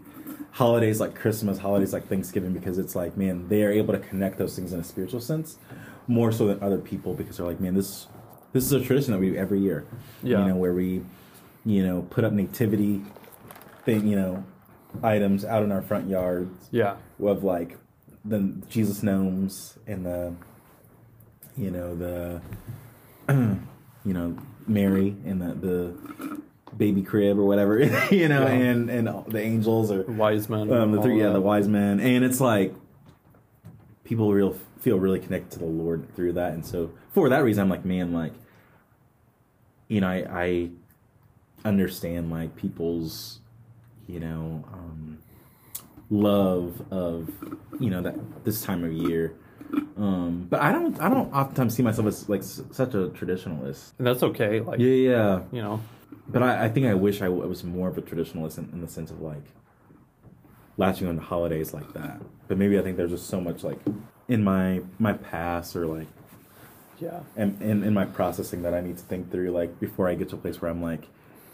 holidays 0.52 1.00
like 1.00 1.16
Christmas, 1.16 1.58
holidays 1.58 1.92
like 1.92 2.06
Thanksgiving 2.06 2.52
because 2.52 2.78
it's 2.78 2.94
like, 2.94 3.16
man, 3.16 3.48
they 3.48 3.64
are 3.64 3.72
able 3.72 3.92
to 3.92 4.00
connect 4.00 4.38
those 4.38 4.54
things 4.54 4.72
in 4.72 4.78
a 4.78 4.84
spiritual 4.84 5.20
sense 5.20 5.58
more 6.06 6.30
so 6.30 6.46
than 6.46 6.62
other 6.62 6.78
people 6.78 7.12
because 7.14 7.38
they're 7.38 7.46
like, 7.46 7.58
man, 7.58 7.74
this 7.74 8.06
this 8.52 8.64
is 8.64 8.72
a 8.72 8.80
tradition 8.80 9.12
that 9.12 9.18
we 9.18 9.30
do 9.30 9.36
every 9.36 9.58
year. 9.58 9.84
Yeah. 10.22 10.42
You 10.42 10.50
know, 10.50 10.56
where 10.56 10.72
we, 10.72 11.02
you 11.64 11.84
know, 11.84 12.02
put 12.02 12.22
up 12.22 12.32
nativity 12.32 13.02
thing, 13.84 14.06
you 14.06 14.16
know, 14.16 14.44
items 15.02 15.44
out 15.44 15.62
in 15.62 15.72
our 15.72 15.82
front 15.82 16.08
yards 16.08 16.68
yeah, 16.70 16.96
of 17.20 17.44
like 17.44 17.78
the 18.24 18.54
Jesus 18.68 19.02
gnomes 19.02 19.78
and 19.86 20.04
the, 20.06 20.34
you 21.56 21.70
know, 21.70 21.94
the, 21.94 22.40
you 24.04 24.12
know, 24.12 24.36
Mary 24.66 25.16
and 25.24 25.40
the 25.40 25.54
the 25.54 26.40
baby 26.76 27.02
crib 27.02 27.38
or 27.38 27.44
whatever, 27.44 27.78
you 28.10 28.28
know, 28.28 28.42
Yeah. 28.46 28.52
and 28.52 28.90
and 28.90 29.08
the 29.28 29.40
angels 29.40 29.90
or 29.90 30.02
wise 30.02 30.48
men. 30.48 30.72
um, 30.72 30.92
the 30.92 31.02
three, 31.02 31.18
yeah, 31.18 31.28
that. 31.28 31.32
the 31.34 31.40
wise 31.40 31.68
men, 31.68 32.00
and 32.00 32.24
it's 32.24 32.40
like 32.40 32.74
people 34.04 34.32
real 34.32 34.56
feel 34.80 34.98
really 34.98 35.18
connected 35.18 35.50
to 35.52 35.58
the 35.60 35.64
Lord 35.66 36.14
through 36.14 36.32
that, 36.34 36.52
and 36.52 36.64
so 36.66 36.90
for 37.12 37.28
that 37.30 37.42
reason, 37.42 37.62
I'm 37.62 37.68
like, 37.70 37.84
man, 37.84 38.12
like, 38.12 38.32
you 39.88 40.00
know, 40.00 40.08
I, 40.08 40.24
I 40.30 40.70
understand 41.64 42.30
like 42.30 42.54
people's, 42.56 43.40
you 44.08 44.20
know, 44.20 44.64
um, 44.72 45.18
love 46.10 46.80
of, 46.92 47.28
you 47.80 47.90
know, 47.90 48.00
that 48.02 48.44
this 48.44 48.62
time 48.62 48.84
of 48.84 48.92
year. 48.92 49.34
Um, 49.96 50.46
but 50.48 50.60
I 50.60 50.70
don't, 50.72 51.00
I 51.00 51.08
don't 51.08 51.32
oftentimes 51.32 51.74
see 51.74 51.82
myself 51.82 52.06
as 52.06 52.28
like 52.28 52.40
s- 52.40 52.62
such 52.70 52.94
a 52.94 53.08
traditionalist. 53.08 53.92
and 53.98 54.06
that's 54.06 54.22
okay. 54.22 54.60
Like 54.60 54.78
Yeah, 54.78 54.86
yeah. 54.92 55.40
you 55.50 55.60
know, 55.60 55.80
But 56.28 56.42
I, 56.44 56.66
I 56.66 56.68
think 56.68 56.86
I 56.86 56.94
wish 56.94 57.20
I, 57.20 57.24
w- 57.24 57.42
I 57.42 57.46
was 57.46 57.64
more 57.64 57.88
of 57.88 57.98
a 57.98 58.02
traditionalist 58.02 58.58
in, 58.58 58.68
in 58.72 58.80
the 58.80 58.86
sense 58.88 59.10
of 59.10 59.20
like 59.20 59.42
latching 60.76 61.08
on 61.08 61.16
to 61.16 61.22
holidays 61.22 61.74
like 61.74 61.92
that. 61.94 62.20
But 62.48 62.58
maybe 62.58 62.78
I 62.78 62.82
think 62.82 62.96
there's 62.96 63.10
just 63.10 63.26
so 63.28 63.40
much 63.40 63.64
like 63.64 63.80
in 64.28 64.44
my 64.44 64.82
my 65.00 65.14
past 65.14 65.74
or 65.74 65.86
like 65.86 66.06
yeah, 67.00 67.20
and 67.36 67.60
in, 67.60 67.82
in 67.82 67.92
my 67.92 68.04
processing 68.06 68.62
that 68.62 68.72
I 68.72 68.80
need 68.80 68.96
to 68.98 69.04
think 69.04 69.30
through 69.32 69.50
like 69.50 69.80
before 69.80 70.08
I 70.08 70.14
get 70.14 70.28
to 70.30 70.36
a 70.36 70.38
place 70.38 70.62
where 70.62 70.70
I'm 70.70 70.80
like 70.82 71.08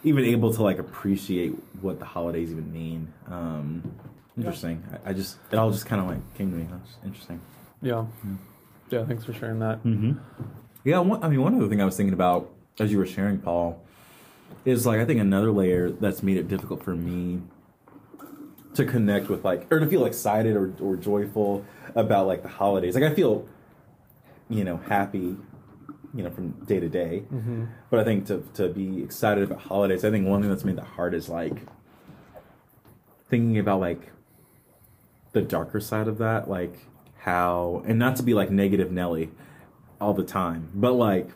even 0.05 0.25
able 0.25 0.53
to 0.53 0.63
like 0.63 0.79
appreciate 0.79 1.53
what 1.81 1.99
the 1.99 2.05
holidays 2.05 2.51
even 2.51 2.73
mean. 2.73 3.13
Um, 3.29 3.95
interesting. 4.37 4.83
I, 5.05 5.11
I 5.11 5.13
just 5.13 5.39
it 5.51 5.57
all 5.57 5.71
just 5.71 5.87
kind 5.87 6.01
of 6.01 6.09
like 6.09 6.35
came 6.35 6.51
to 6.51 6.57
me. 6.57 6.67
That's 6.71 6.97
interesting. 7.05 7.41
yeah, 7.81 8.07
yeah. 8.91 9.05
Thanks 9.05 9.25
for 9.25 9.33
sharing 9.33 9.59
that. 9.61 9.83
Mm-hmm. 9.85 10.13
Yeah, 10.85 10.99
one, 10.99 11.23
I 11.23 11.29
mean, 11.29 11.41
one 11.43 11.55
other 11.55 11.69
thing 11.69 11.81
I 11.81 11.85
was 11.85 11.97
thinking 11.97 12.15
about 12.15 12.51
as 12.79 12.91
you 12.91 12.99
were 12.99 13.07
sharing, 13.07 13.39
Paul, 13.39 13.81
is 14.65 14.87
like 14.87 15.01
I 15.01 15.05
think 15.05 15.21
another 15.21 15.51
layer 15.53 15.91
that's 15.91 16.23
made 16.23 16.37
it 16.37 16.49
difficult 16.49 16.83
for 16.83 16.95
me 16.95 17.43
to 18.75 18.85
connect 18.85 19.29
with 19.29 19.45
like 19.45 19.71
or 19.73 19.81
to 19.81 19.87
feel 19.87 20.07
excited 20.07 20.57
or, 20.57 20.73
or 20.81 20.97
joyful 20.97 21.65
about 21.95 22.27
like 22.27 22.43
the 22.43 22.49
holidays. 22.49 22.95
Like 22.95 23.05
I 23.05 23.15
feel, 23.15 23.47
you 24.49 24.65
know, 24.65 24.79
happy, 24.79 25.37
you 26.15 26.23
know, 26.23 26.31
from 26.31 26.51
day 26.65 26.81
to 26.81 26.89
day. 26.89 27.25
Mm-hmm. 27.33 27.65
But 27.91 28.01
I 28.01 28.05
think 28.05 28.27
to 28.27 28.45
to 28.55 28.69
be 28.69 29.03
excited 29.03 29.45
about 29.45 29.61
holidays, 29.61 30.05
I 30.05 30.11
think 30.11 30.27
one 30.27 30.41
thing 30.41 30.51
that's 30.51 30.65
made 30.65 30.77
that 30.77 30.85
hard 30.85 31.15
is 31.15 31.29
like 31.29 31.55
thinking 33.29 33.59
about 33.59 33.81
like 33.81 34.13
the 35.33 35.43
darker 35.43 35.81
side 35.81 36.09
of 36.09 36.19
that, 36.19 36.49
like 36.49 36.87
how, 37.19 37.83
and 37.87 37.99
not 37.99 38.17
to 38.17 38.23
be 38.23 38.35
like 38.35 38.51
negative 38.51 38.93
Nelly 38.93 39.31
all 40.01 40.13
the 40.13 40.25
time, 40.25 40.71
but 40.75 40.93
like 40.93 41.31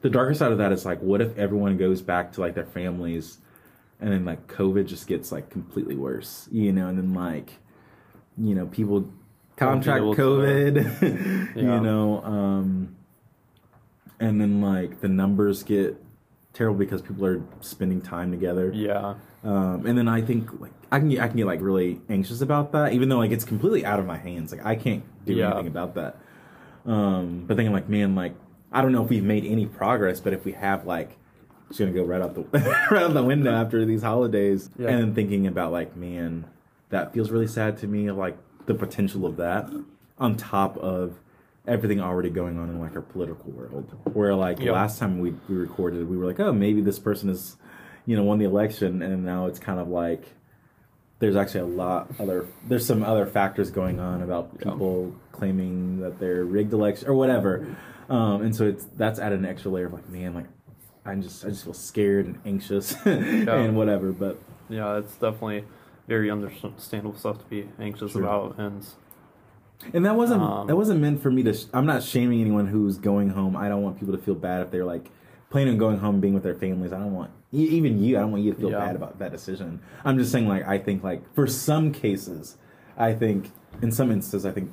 the 0.00 0.10
darker 0.10 0.34
side 0.34 0.52
of 0.52 0.58
that 0.58 0.72
is 0.72 0.84
like, 0.84 1.00
what 1.00 1.20
if 1.20 1.36
everyone 1.38 1.76
goes 1.76 2.02
back 2.02 2.32
to 2.32 2.40
like 2.40 2.54
their 2.54 2.66
families 2.66 3.38
and 4.00 4.12
then 4.12 4.24
like 4.24 4.46
COVID 4.48 4.86
just 4.86 5.06
gets 5.06 5.32
like 5.32 5.50
completely 5.50 5.94
worse, 5.94 6.48
you 6.50 6.72
know, 6.72 6.88
and 6.88 6.98
then 6.98 7.14
like, 7.14 7.52
you 8.36 8.54
know, 8.54 8.66
people 8.66 9.08
contract 9.56 10.04
COVID, 10.04 11.56
you 11.56 11.62
know, 11.62 12.22
um, 12.22 12.96
and 14.20 14.40
then 14.40 14.60
like 14.60 15.00
the 15.00 15.08
numbers 15.08 15.62
get 15.62 15.96
terrible 16.52 16.78
because 16.78 17.02
people 17.02 17.24
are 17.26 17.42
spending 17.60 18.00
time 18.00 18.30
together. 18.30 18.70
Yeah. 18.74 19.14
Um, 19.44 19.84
and 19.86 19.96
then 19.96 20.08
I 20.08 20.22
think 20.22 20.60
like 20.60 20.72
I 20.90 20.98
can 20.98 21.08
get, 21.10 21.20
I 21.20 21.28
can 21.28 21.36
get 21.36 21.46
like 21.46 21.60
really 21.60 22.00
anxious 22.08 22.40
about 22.40 22.72
that, 22.72 22.92
even 22.92 23.08
though 23.08 23.18
like 23.18 23.30
it's 23.30 23.44
completely 23.44 23.84
out 23.84 23.98
of 24.00 24.06
my 24.06 24.16
hands. 24.16 24.52
Like 24.52 24.64
I 24.64 24.74
can't 24.76 25.04
do 25.24 25.34
Yeah. 25.34 25.48
anything 25.50 25.66
about 25.68 25.94
that. 25.94 26.16
Um, 26.84 27.44
but 27.46 27.56
thinking 27.56 27.72
like, 27.72 27.88
man, 27.88 28.14
like 28.14 28.34
I 28.72 28.82
don't 28.82 28.92
know 28.92 29.02
if 29.04 29.10
we've 29.10 29.24
made 29.24 29.44
any 29.44 29.66
progress, 29.66 30.20
but 30.20 30.32
if 30.32 30.44
we 30.44 30.52
have, 30.52 30.86
like, 30.86 31.16
it's 31.70 31.78
gonna 31.78 31.92
go 31.92 32.04
right 32.04 32.20
out 32.20 32.34
the 32.34 32.42
right 32.90 33.02
out 33.02 33.14
the 33.14 33.22
window 33.22 33.52
after 33.52 33.84
these 33.84 34.02
holidays. 34.02 34.70
Yeah. 34.78 34.88
And 34.88 35.00
then 35.00 35.14
thinking 35.14 35.46
about 35.46 35.72
like, 35.72 35.96
man, 35.96 36.46
that 36.90 37.12
feels 37.12 37.30
really 37.30 37.46
sad 37.48 37.76
to 37.78 37.86
me. 37.86 38.10
Like 38.10 38.36
the 38.66 38.74
potential 38.74 39.26
of 39.26 39.36
that 39.36 39.68
on 40.18 40.36
top 40.36 40.76
of 40.78 41.18
everything 41.66 42.00
already 42.00 42.30
going 42.30 42.58
on 42.58 42.68
in 42.70 42.78
like 42.80 42.94
our 42.94 43.02
political 43.02 43.50
world. 43.52 43.94
Where 44.14 44.34
like 44.34 44.60
Yeah. 44.60 44.72
last 44.72 44.98
time 44.98 45.18
we 45.18 45.30
we 45.48 45.56
recorded, 45.56 46.08
we 46.08 46.16
were 46.16 46.26
like, 46.26 46.40
oh, 46.40 46.52
maybe 46.52 46.80
this 46.80 46.98
person 46.98 47.28
is, 47.30 47.56
you 48.06 48.16
know, 48.16 48.22
won 48.22 48.38
the 48.38 48.44
election, 48.44 49.02
and 49.02 49.24
now 49.24 49.46
it's 49.46 49.58
kind 49.58 49.80
of 49.80 49.88
like 49.88 50.24
there's 51.18 51.34
actually 51.36 51.60
a 51.60 51.64
lot 51.64 52.10
other 52.20 52.46
there's 52.68 52.84
some 52.84 53.02
other 53.02 53.24
factors 53.26 53.70
going 53.70 53.98
on 53.98 54.20
about 54.22 54.58
people 54.58 55.14
claiming 55.32 55.98
that 56.00 56.18
they're 56.18 56.44
rigged 56.44 56.74
election 56.74 57.08
or 57.08 57.14
whatever 57.14 57.74
um, 58.10 58.42
and 58.42 58.54
so 58.54 58.66
it's 58.66 58.84
that's 58.98 59.18
added 59.18 59.38
an 59.38 59.46
extra 59.46 59.70
layer 59.70 59.86
of 59.86 59.94
like 59.94 60.06
man 60.10 60.34
like 60.34 60.44
i'm 61.06 61.22
just 61.22 61.42
i 61.46 61.48
just 61.48 61.64
feel 61.64 61.72
scared 61.72 62.26
and 62.26 62.38
anxious 62.44 62.94
and 63.06 63.74
whatever 63.74 64.12
but 64.12 64.38
Yeah, 64.68 64.98
it's 64.98 65.14
definitely 65.14 65.64
very 66.06 66.30
understandable 66.30 67.16
stuff 67.18 67.38
to 67.38 67.44
be 67.46 67.66
anxious 67.80 68.12
Sure. 68.12 68.22
about, 68.22 68.58
and 68.58 68.86
and 69.92 70.04
that 70.04 70.16
wasn't 70.16 70.42
Um, 70.42 70.66
that 70.66 70.76
wasn't 70.76 71.00
meant 71.00 71.22
for 71.22 71.30
me 71.30 71.42
to 71.44 71.52
sh- 71.54 71.64
i'm 71.74 71.86
not 71.86 72.02
shaming 72.02 72.40
anyone 72.40 72.66
who's 72.66 72.96
going 72.98 73.30
home. 73.30 73.56
I 73.56 73.68
don't 73.68 73.82
want 73.82 73.98
people 73.98 74.14
to 74.16 74.20
feel 74.22 74.34
bad 74.34 74.62
if 74.62 74.70
they're 74.70 74.84
like 74.84 75.10
planning 75.50 75.74
on 75.74 75.78
going 75.78 75.98
home 75.98 76.16
and 76.16 76.22
being 76.22 76.34
with 76.34 76.42
their 76.42 76.54
families. 76.54 76.92
I 76.92 76.98
don't 76.98 77.12
want 77.14 77.30
even 77.52 78.02
you 78.02 78.16
i 78.16 78.20
don't 78.20 78.32
want 78.32 78.42
you 78.42 78.52
to 78.52 78.58
feel 78.58 78.70
Yeah. 78.70 78.78
bad 78.80 78.96
about 78.96 79.18
that 79.20 79.32
decision. 79.32 79.80
I'm 80.04 80.18
just 80.18 80.32
saying 80.32 80.48
like 80.48 80.66
i 80.66 80.78
think 80.78 81.02
like 81.04 81.22
for 81.34 81.46
some 81.46 81.92
cases 81.92 82.56
i 82.98 83.12
think 83.12 83.50
in 83.82 83.92
some 83.92 84.10
instances 84.10 84.44
i 84.46 84.50
think 84.52 84.70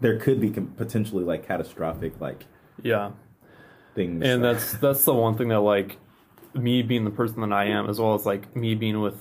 there 0.00 0.18
could 0.18 0.40
be 0.40 0.50
potentially 0.50 1.24
like 1.24 1.46
catastrophic 1.46 2.20
like 2.20 2.44
yeah, 2.82 3.12
things. 3.94 4.22
And 4.24 4.42
that's 4.44 4.72
that's 4.74 5.04
the 5.04 5.14
one 5.14 5.36
thing 5.36 5.48
that 5.48 5.60
like 5.60 5.96
me 6.52 6.82
being 6.82 7.04
the 7.04 7.10
person 7.10 7.40
that 7.40 7.52
I 7.52 7.64
am, 7.66 7.88
as 7.88 7.98
well 8.00 8.14
as 8.14 8.26
like 8.26 8.54
me 8.54 8.74
being 8.74 9.00
with 9.00 9.16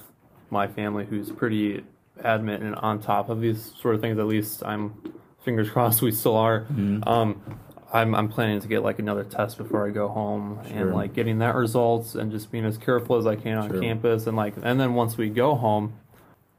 my 0.50 0.68
family, 0.68 1.06
who's 1.06 1.32
pretty 1.32 1.84
adamant 2.22 2.64
and 2.64 2.76
on 2.76 3.00
top 3.00 3.30
of 3.30 3.42
these 3.42 3.74
sort 3.82 3.96
of 3.96 4.02
things. 4.02 4.18
At 4.20 4.26
least 4.28 4.64
I'm 4.66 4.94
fingers 5.44 5.70
crossed 5.72 6.02
we 6.02 6.12
still 6.12 6.36
are. 6.36 6.62
Mm-hmm. 6.62 7.08
Um, 7.08 7.42
I'm 7.92 8.16
I'm 8.16 8.28
planning 8.30 8.60
to 8.60 8.68
get 8.68 8.82
like 8.84 9.00
another 9.00 9.24
test 9.24 9.58
before 9.58 9.88
I 9.88 9.92
go 9.92 10.08
home, 10.08 10.60
Sure. 10.68 10.78
and 10.78 10.94
like 10.96 11.14
getting 11.14 11.40
that 11.40 11.54
results 11.56 12.16
and 12.16 12.32
just 12.32 12.52
being 12.52 12.66
as 12.66 12.78
careful 12.78 13.18
as 13.18 13.28
I 13.28 13.36
can 13.36 13.58
on 13.58 13.70
Sure. 13.70 13.82
campus, 13.82 14.26
and 14.28 14.36
like 14.36 14.56
and 14.64 14.80
then 14.80 14.96
once 14.96 15.16
we 15.18 15.30
go 15.30 15.56
home, 15.56 15.94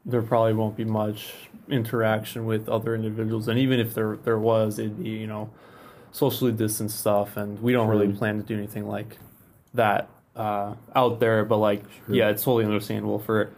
there 0.05 0.21
probably 0.21 0.53
won't 0.53 0.77
be 0.77 0.85
much 0.85 1.33
interaction 1.67 2.45
with 2.45 2.69
other 2.69 2.95
individuals, 2.95 3.47
and 3.49 3.59
even 3.59 3.79
if 3.81 3.93
there 3.93 4.15
there 4.23 4.39
was, 4.39 4.79
it'd 4.79 5.03
be 5.03 5.09
you 5.09 5.27
know 5.27 5.49
socially 6.13 6.53
distanced 6.53 6.97
stuff, 6.99 7.35
and 7.35 7.61
we 7.61 7.73
don't 7.73 7.89
really 7.89 8.13
plan 8.13 8.37
to 8.37 8.43
do 8.43 8.55
anything 8.57 8.87
like 8.87 9.17
that 9.73 10.07
uh, 10.37 10.73
out 10.95 11.19
there. 11.19 11.43
But 11.43 11.57
like, 11.57 11.83
yeah, 12.07 12.29
it's 12.29 12.43
totally 12.43 12.63
understandable 12.63 13.19
for 13.19 13.51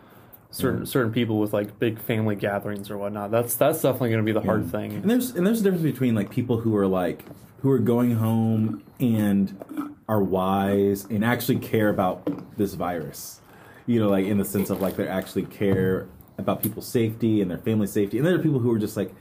certain 0.52 0.82
mm-hmm. 0.82 0.86
certain 0.86 1.12
people 1.12 1.40
with 1.40 1.54
like 1.54 1.80
big 1.80 2.00
family 2.00 2.36
gatherings 2.36 2.90
or 2.90 2.98
whatnot. 2.98 3.32
That's 3.32 3.56
that's 3.56 3.82
definitely 3.82 4.10
going 4.10 4.26
to 4.26 4.26
be 4.26 4.32
the 4.32 4.42
hard 4.42 4.72
thing. 4.72 4.94
And 4.94 5.10
there's 5.10 5.32
and 5.32 5.46
there's 5.46 5.62
a 5.62 5.64
difference 5.64 5.84
between 5.84 6.16
like 6.16 6.30
people 6.30 6.60
who 6.60 6.76
are 6.76 6.88
like 6.88 7.24
who 7.62 7.72
are 7.72 7.80
going 7.80 8.16
home 8.16 8.84
and 9.00 9.96
are 10.08 10.22
wise 10.22 11.06
and 11.06 11.26
actually 11.26 11.60
care 11.60 11.90
about 11.90 12.58
this 12.58 12.74
virus. 12.76 13.42
You 13.86 14.00
know, 14.00 14.10
like 14.10 14.26
in 14.26 14.38
the 14.38 14.46
sense 14.46 14.70
of 14.70 14.82
like 14.82 14.96
they 14.96 15.08
actually 15.08 15.46
care 15.46 16.08
about 16.38 16.62
people's 16.62 16.88
safety 16.88 17.42
and 17.42 17.50
their 17.50 17.58
family 17.58 17.88
safety. 17.88 18.18
And 18.18 18.28
there 18.28 18.36
are 18.36 18.40
people 18.40 18.60
who 18.60 18.72
are 18.72 18.80
just 18.80 18.96
like, 18.96 19.14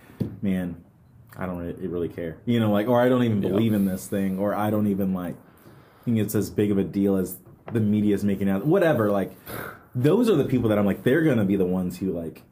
man, 0.42 0.76
I 1.36 1.46
don't 1.46 1.58
really, 1.58 1.86
really 1.86 2.08
care. 2.08 2.38
You 2.44 2.60
know, 2.60 2.70
like 2.70 2.88
or 2.88 3.00
I 3.00 3.08
don't 3.08 3.22
even 3.22 3.42
Yeah. 3.42 3.50
believe 3.50 3.72
in 3.72 3.84
this 3.84 4.06
thing 4.06 4.38
or 4.38 4.54
I 4.54 4.70
don't 4.70 4.86
even 4.86 5.14
like 5.14 5.36
think 6.04 6.18
it's 6.18 6.34
as 6.34 6.50
big 6.50 6.70
of 6.70 6.78
a 6.78 6.84
deal 6.84 7.16
as 7.16 7.38
the 7.72 7.80
media 7.80 8.14
is 8.14 8.24
making 8.24 8.48
out. 8.48 8.66
Whatever, 8.66 9.10
like 9.10 9.32
those 9.96 10.28
are 10.28 10.37
the 10.37 10.44
people 10.44 10.68
that 10.68 10.78
I'm 10.78 10.87
like 10.87 11.02
they're 11.02 11.22
going 11.22 11.38
to 11.38 11.44
be 11.44 11.56
the 11.56 11.64
ones 11.64 11.98
who 11.98 12.12
like 12.12 12.42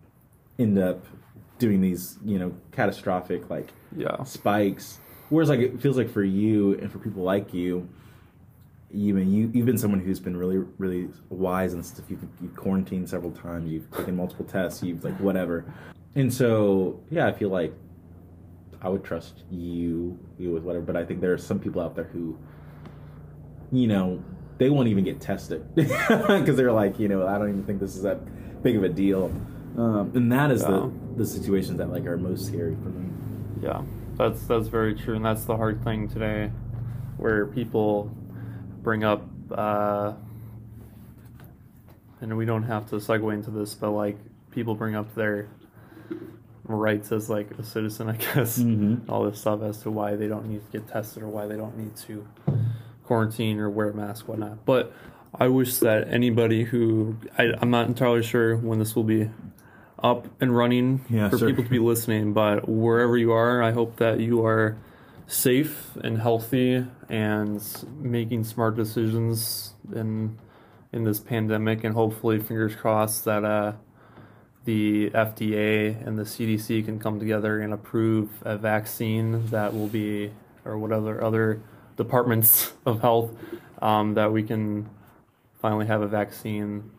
end 0.59 0.79
up 0.79 1.05
doing 1.59 1.81
these, 1.81 2.19
you 2.25 2.39
know, 2.39 2.55
catastrophic 2.73 3.49
like 3.51 3.69
Yeah, 3.95 4.25
spikes. 4.25 4.99
Whereas 5.29 5.49
like 5.49 5.61
it 5.61 5.81
feels 5.81 5.97
like 5.97 6.11
for 6.11 6.25
you 6.25 6.73
and 6.79 6.91
for 6.91 6.99
people 6.99 7.23
like 7.23 7.53
you, 7.55 7.89
you 8.91 9.13
mean 9.15 9.31
you 9.33 9.51
you've 9.53 9.67
been 9.67 9.79
someone 9.79 10.01
who's 10.01 10.21
been 10.21 10.37
really 10.37 10.59
really 10.79 11.09
wise 11.29 11.75
and 11.75 11.85
stuff. 11.85 12.07
You've, 12.09 12.25
you've 12.41 12.57
quarantined 12.57 13.09
several 13.09 13.33
times. 13.33 13.71
You've 13.71 13.91
taken 13.91 14.17
multiple 14.17 14.47
tests. 14.47 14.83
You've 14.83 15.05
like 15.05 15.19
whatever. 15.21 15.65
And 16.15 16.33
so 16.33 17.01
yeah, 17.11 17.27
I 17.27 17.33
feel 17.33 17.51
like 17.51 17.75
I 18.81 18.89
would 18.89 19.05
trust 19.05 19.45
you 19.51 20.19
you 20.39 20.53
with 20.53 20.63
whatever. 20.63 20.85
But 20.85 20.97
I 20.97 21.05
think 21.05 21.21
there 21.21 21.33
are 21.33 21.39
some 21.39 21.59
people 21.59 21.83
out 21.83 21.95
there 21.95 22.05
who, 22.05 22.39
you 23.71 23.87
know, 23.87 24.23
they 24.59 24.71
won't 24.71 24.89
even 24.89 25.05
get 25.05 25.21
tested 25.21 25.65
because 25.75 26.57
they're 26.57 26.73
like, 26.73 26.99
you 27.01 27.09
know, 27.09 27.27
I 27.27 27.39
don't 27.39 27.49
even 27.49 27.65
think 27.65 27.81
this 27.81 27.97
is 27.97 28.03
that 28.03 28.19
big 28.63 28.77
of 28.77 28.85
a 28.85 28.89
deal. 28.89 29.33
Um, 29.77 30.13
and 30.15 30.31
that 30.33 30.51
is 30.53 30.63
Yeah. 30.63 30.69
the 30.71 30.93
the 31.17 31.27
situations 31.27 31.79
that 31.79 31.91
like 31.91 32.07
are 32.07 32.17
most 32.17 32.47
scary 32.47 32.77
for 32.83 32.89
me. 32.91 33.09
yeah, 33.63 33.83
that's 34.17 34.47
that's 34.47 34.69
very 34.69 34.95
true, 34.95 35.17
and 35.17 35.25
that's 35.25 35.45
the 35.45 35.57
hard 35.57 35.83
thing 35.85 36.09
today, 36.09 36.51
where 37.17 37.47
people 37.47 38.11
bring 38.83 39.03
up. 39.05 39.23
Uh, 39.51 40.13
and 42.21 42.37
we 42.37 42.45
don't 42.47 42.63
have 42.63 42.89
to 42.91 42.97
segue 42.97 43.33
into 43.35 43.51
this, 43.51 43.75
but 43.75 43.91
like 43.91 44.17
people 44.51 44.75
bring 44.75 44.95
up 44.95 45.15
their 45.15 45.49
rights 46.67 47.13
as 47.13 47.29
like 47.29 47.51
a 47.59 47.63
citizen, 47.63 48.09
I 48.09 48.17
guess, 48.17 48.59
Mhm. 48.59 49.09
all 49.09 49.25
this 49.25 49.41
stuff 49.41 49.61
as 49.63 49.81
to 49.83 49.91
why 49.91 50.17
they 50.17 50.29
don't 50.29 50.47
need 50.49 50.65
to 50.65 50.73
get 50.79 50.89
tested 50.89 51.23
or 51.23 51.29
why 51.29 51.47
they 51.47 51.57
don't 51.57 51.77
need 51.77 51.95
to 51.97 52.25
quarantine 53.05 53.59
or 53.59 53.71
wear 53.71 53.91
a 53.91 53.95
mask, 53.95 54.27
whatnot. 54.29 54.65
But 54.65 54.93
I 55.35 55.49
wish 55.49 55.79
that 55.79 56.09
anybody 56.09 56.65
who 56.65 57.17
I, 57.39 57.53
I'm 57.61 57.71
not 57.71 57.87
entirely 57.89 58.23
sure 58.23 58.57
when 58.57 58.79
this 58.79 58.95
will 58.95 59.05
be 59.05 59.31
up 60.03 60.27
and 60.41 60.55
running 60.57 61.05
Yeah, 61.09 61.29
for 61.31 61.39
sure. 61.39 61.49
people 61.49 61.65
to 61.65 61.71
be 61.71 61.79
listening, 61.79 62.33
but 62.35 62.69
wherever 62.69 63.17
you 63.17 63.33
are, 63.33 63.63
I 63.63 63.73
hope 63.73 63.97
that 63.97 64.21
you 64.21 64.45
are 64.45 64.77
safe 65.27 65.97
and 66.03 66.21
healthy 66.21 66.87
and 67.09 67.63
making 67.99 68.45
smart 68.45 68.77
decisions 68.77 69.73
in 69.95 70.39
in 70.93 71.03
this 71.05 71.19
pandemic 71.19 71.83
and 71.83 71.95
hopefully 71.95 72.39
fingers 72.39 72.77
crossed 72.77 73.25
that 73.25 73.43
uh 73.45 73.73
the 74.65 75.11
FDA 75.11 76.07
and 76.07 76.19
the 76.19 76.23
CDC 76.23 76.85
can 76.85 76.99
come 76.99 77.19
together 77.19 77.61
and 77.61 77.73
approve 77.73 78.31
a 78.43 78.57
vaccine 78.57 79.47
that 79.49 79.75
will 79.75 79.89
be, 79.89 80.31
or 80.65 80.79
whatever 80.79 81.23
other 81.23 81.61
departments 81.97 82.73
of 82.87 83.01
health, 83.01 83.31
um, 83.83 84.15
that 84.15 84.33
we 84.33 84.43
can 84.43 84.89
finally 85.61 85.87
have 85.87 86.03
a 86.03 86.09
vaccine 86.09 86.91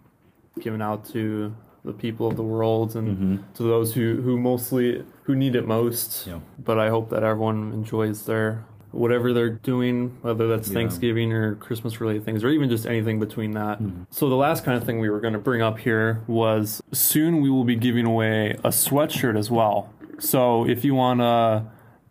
given 0.60 0.81
out 0.81 1.05
to 1.05 1.53
the 1.84 1.93
people 1.93 2.27
of 2.27 2.36
the 2.36 2.43
world 2.43 2.95
and 2.95 3.17
Mhm. 3.39 3.53
to 3.55 3.63
those 3.63 3.93
who, 3.93 4.21
who 4.23 4.39
mostly 4.39 5.03
who 5.23 5.36
need 5.36 5.55
it 5.55 5.67
most. 5.67 6.25
Yeah. 6.27 6.39
But 6.63 6.79
I 6.79 6.89
hope 6.89 7.10
that 7.12 7.23
everyone 7.23 7.71
enjoys 7.73 8.25
their 8.25 8.65
whatever 8.91 9.34
they're 9.34 9.49
doing, 9.49 10.17
whether 10.21 10.47
that's 10.47 10.69
Yeah. 10.69 10.75
Thanksgiving 10.75 11.34
or 11.34 11.55
Christmas 11.55 11.99
related 11.99 12.23
things, 12.23 12.43
or 12.43 12.49
even 12.49 12.69
just 12.69 12.86
anything 12.88 13.19
between 13.19 13.51
that. 13.51 13.81
Mm-hmm. 13.84 14.03
So 14.10 14.29
the 14.29 14.36
last 14.38 14.63
kind 14.63 14.77
of 14.77 14.84
thing 14.86 14.99
we 14.99 15.10
were 15.10 15.19
going 15.19 15.34
to 15.34 15.39
bring 15.39 15.62
up 15.62 15.77
here 15.79 16.21
was 16.27 16.81
soon 16.93 17.41
we 17.41 17.49
will 17.49 17.65
be 17.65 17.75
giving 17.75 18.05
away 18.05 18.51
a 18.63 18.69
sweatshirt 18.69 19.38
as 19.38 19.51
well. 19.51 19.89
So 20.17 20.65
if 20.65 20.86
you 20.86 20.95
want 20.95 21.19
to 21.19 21.63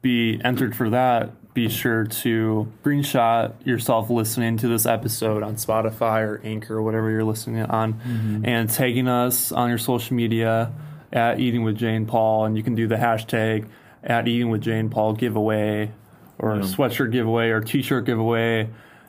be 0.02 0.40
entered 0.44 0.76
for 0.76 0.90
that, 0.90 1.30
be 1.54 1.68
sure 1.68 2.04
to 2.04 2.70
screenshot 2.82 3.52
yourself 3.64 4.10
listening 4.10 4.56
to 4.58 4.68
this 4.68 4.86
episode 4.86 5.42
on 5.42 5.54
Spotify 5.54 6.22
or 6.22 6.40
Anchor 6.44 6.76
or 6.76 6.82
whatever 6.82 7.10
you're 7.10 7.24
listening 7.24 7.62
on, 7.62 7.94
mm-hmm. 7.94 8.44
and 8.44 8.68
tagging 8.68 9.08
us 9.08 9.52
on 9.52 9.68
your 9.68 9.78
social 9.78 10.16
media 10.16 10.72
at 11.12 11.38
Eating 11.38 11.62
with 11.62 11.76
Jay 11.76 11.94
and 11.94 12.08
Paul, 12.08 12.44
and 12.44 12.56
you 12.56 12.64
can 12.64 12.74
do 12.74 12.88
the 12.88 12.96
hashtag 12.96 13.68
at 14.02 14.26
Eating 14.26 14.50
with 14.50 14.62
Jay 14.62 14.78
and 14.78 14.90
Paul 14.90 15.14
giveaway 15.14 15.92
or 16.38 16.56
Yeah. 16.56 16.62
sweatshirt 16.62 17.12
giveaway 17.12 17.50
or 17.50 17.60
t-shirt 17.60 18.04
giveaway 18.04 18.68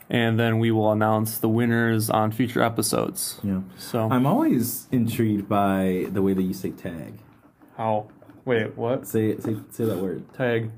and 0.10 0.40
then 0.40 0.60
we 0.60 0.70
will 0.72 0.92
announce 0.92 1.40
the 1.40 1.50
winners 1.50 2.10
on 2.10 2.32
future 2.32 2.62
episodes. 2.62 3.40
Yeah. 3.44 3.62
So 3.78 4.08
I'm 4.12 4.28
always 4.28 4.88
intrigued 4.92 5.50
by 5.50 6.06
the 6.12 6.22
way 6.22 6.34
that 6.34 6.44
you 6.44 6.54
say 6.54 6.72
tag. 6.72 7.20
how? 7.76 8.08
Wait, 8.46 8.78
what? 8.78 9.08
Say. 9.08 9.36
Say, 9.40 9.56
say 9.72 9.86
that 9.86 9.98
word. 9.98 10.32
Tag. 10.36 10.70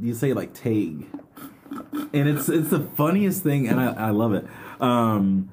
You 0.00 0.14
say 0.14 0.32
like 0.32 0.54
tag, 0.54 1.06
and 2.12 2.28
it's 2.28 2.48
it's 2.48 2.70
the 2.70 2.80
funniest 2.96 3.42
thing, 3.42 3.68
and 3.68 3.80
I, 3.80 3.92
I 4.08 4.10
love 4.10 4.32
it. 4.34 4.46
Um, 4.80 5.50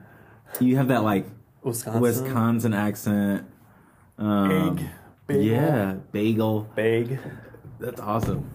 you 0.60 0.78
have 0.78 0.90
that 0.90 1.04
like 1.04 1.26
Wisconsin. 1.64 2.02
Wisconsin 2.02 2.74
accent. 2.74 3.46
Um, 4.18 4.78
Egg. 4.80 4.86
Bagel. 5.28 5.44
Yeah, 5.44 5.94
bagel. 6.12 6.62
Bag. 6.76 7.20
That's 7.80 8.00
awesome. 8.00 8.52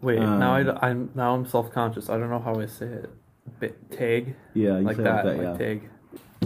Wait, 0.00 0.18
Um, 0.18 0.38
now 0.40 0.54
I, 0.56 0.90
am 0.90 1.10
now 1.14 1.34
I'm 1.34 1.46
self 1.46 1.70
conscious. 1.70 2.08
I 2.08 2.16
don't 2.18 2.30
know 2.30 2.38
how 2.40 2.54
I 2.58 2.66
say 2.66 2.86
it. 2.86 3.10
Ba- 3.60 3.68
tag. 3.90 4.34
Yeah, 4.54 4.78
you 4.78 4.84
like 4.84 4.96
say 4.96 5.02
it 5.02 5.04
that. 5.04 5.26
like 5.26 5.36
Like 5.36 5.46
yeah. 5.60 5.66
tag. 5.66 5.90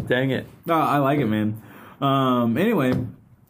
Dang 0.09 0.31
it. 0.31 0.47
No, 0.67 0.75
I 0.75 0.99
like 0.99 1.21
it, 1.21 1.27
man. 1.27 1.63
Um, 2.01 2.59
anyway, 2.59 2.91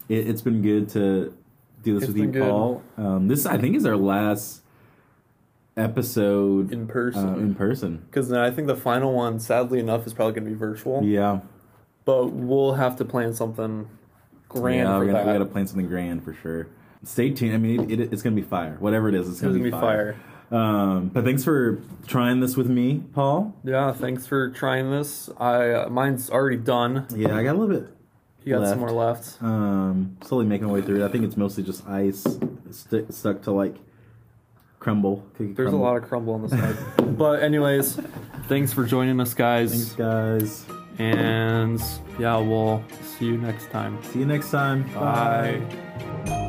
it, 0.09 0.29
it's 0.29 0.43
been 0.43 0.63
good 0.63 0.91
to 0.91 1.35
do 1.83 1.95
this 1.95 2.05
It's 2.05 2.13
with 2.13 2.17
you, 2.19 2.27
good. 2.29 2.43
Paul. 2.43 2.83
Um, 2.97 3.27
this 3.29 3.47
I 3.47 3.57
think 3.59 3.75
is 3.75 3.85
our 3.87 3.97
last 3.97 4.63
episode 5.77 6.73
In 6.73 6.87
person. 6.87 7.29
uh, 7.29 7.37
in 7.37 7.55
person. 7.55 8.03
Because 8.07 8.29
then 8.29 8.41
I 8.41 8.51
think 8.51 8.67
the 8.67 8.77
final 8.77 9.13
one, 9.13 9.39
sadly 9.41 9.79
enough, 9.79 10.07
is 10.07 10.15
probably 10.15 10.33
going 10.35 10.45
to 10.45 10.51
be 10.51 10.57
virtual. 10.57 11.05
Yeah, 11.05 11.41
But 12.05 12.33
we'll 12.33 12.75
have 12.75 12.97
to 12.97 13.05
plan 13.05 13.35
something 13.35 13.89
grand 14.49 14.77
yeah, 14.89 14.99
we're 14.99 15.07
gonna, 15.07 15.19
that. 15.19 15.27
we 15.27 15.33
got 15.33 15.39
to 15.39 15.45
plan 15.47 15.67
something 15.67 15.87
grand 15.89 16.25
for 16.25 16.33
sure. 16.35 16.69
Stay 17.05 17.31
tuned. 17.31 17.55
I 17.55 17.59
mean, 17.59 17.91
it, 17.91 18.01
it, 18.01 18.13
it's 18.13 18.23
gonna 18.23 18.35
be 18.35 18.43
fire. 18.43 18.77
Whatever 18.81 19.09
it 19.09 19.15
is, 19.15 19.27
it's 19.29 19.35
It's 19.37 19.43
gonna, 19.43 19.53
gonna 19.55 19.65
be, 19.65 19.71
be 19.71 19.79
fire. 19.79 20.17
fire. 20.51 20.59
Um, 20.59 21.09
but 21.09 21.25
thanks 21.25 21.45
for 21.45 21.83
trying 22.07 22.41
this 22.41 22.57
with 22.57 22.69
me, 22.69 23.03
Paul. 23.13 23.55
Yeah, 23.65 23.93
thanks 23.93 24.27
for 24.27 24.51
trying 24.51 24.91
this. 24.91 25.29
I 25.39 25.71
uh, 25.73 25.89
mine's 25.89 26.31
already 26.31 26.57
done. 26.57 27.07
Yeah, 27.15 27.37
I 27.37 27.43
got 27.45 27.55
a 27.55 27.59
little 27.59 27.81
bit. 27.81 27.91
You 28.45 28.55
got 28.55 28.61
Left. 28.63 28.71
some 28.71 28.79
more 28.81 28.91
left. 28.93 29.43
Um, 29.43 30.17
slowly 30.25 30.47
making 30.47 30.67
my 30.69 30.73
way 30.73 30.81
through 30.83 31.03
it. 31.03 31.05
I 31.05 31.09
think 31.13 31.25
it's 31.25 31.37
mostly 31.37 31.63
just 31.65 31.87
ice 31.87 32.25
st- 32.71 33.13
stuck 33.13 33.43
to 33.43 33.51
like 33.53 33.77
crumble. 34.87 35.27
cookie 35.37 35.53
There's 35.53 35.71
crumble. 35.71 35.85
a 35.85 35.89
lot 35.89 35.97
of 35.97 36.09
crumble 36.09 36.35
on 36.35 36.43
the 36.43 36.49
side. 36.49 36.77
but 37.19 37.43
anyways, 37.43 37.99
thanks 38.47 38.73
for 38.73 38.85
joining 38.85 39.19
us, 39.19 39.35
guys. 39.35 39.73
Thanks, 39.73 39.97
guys. 39.97 40.65
And 40.99 41.83
yeah, 42.21 42.37
we'll 42.37 42.85
see 43.03 43.27
you 43.27 43.37
next 43.37 43.69
time. 43.71 44.01
See 44.05 44.21
you 44.21 44.27
next 44.27 44.53
time. 44.53 44.85
Bye. 44.95 46.46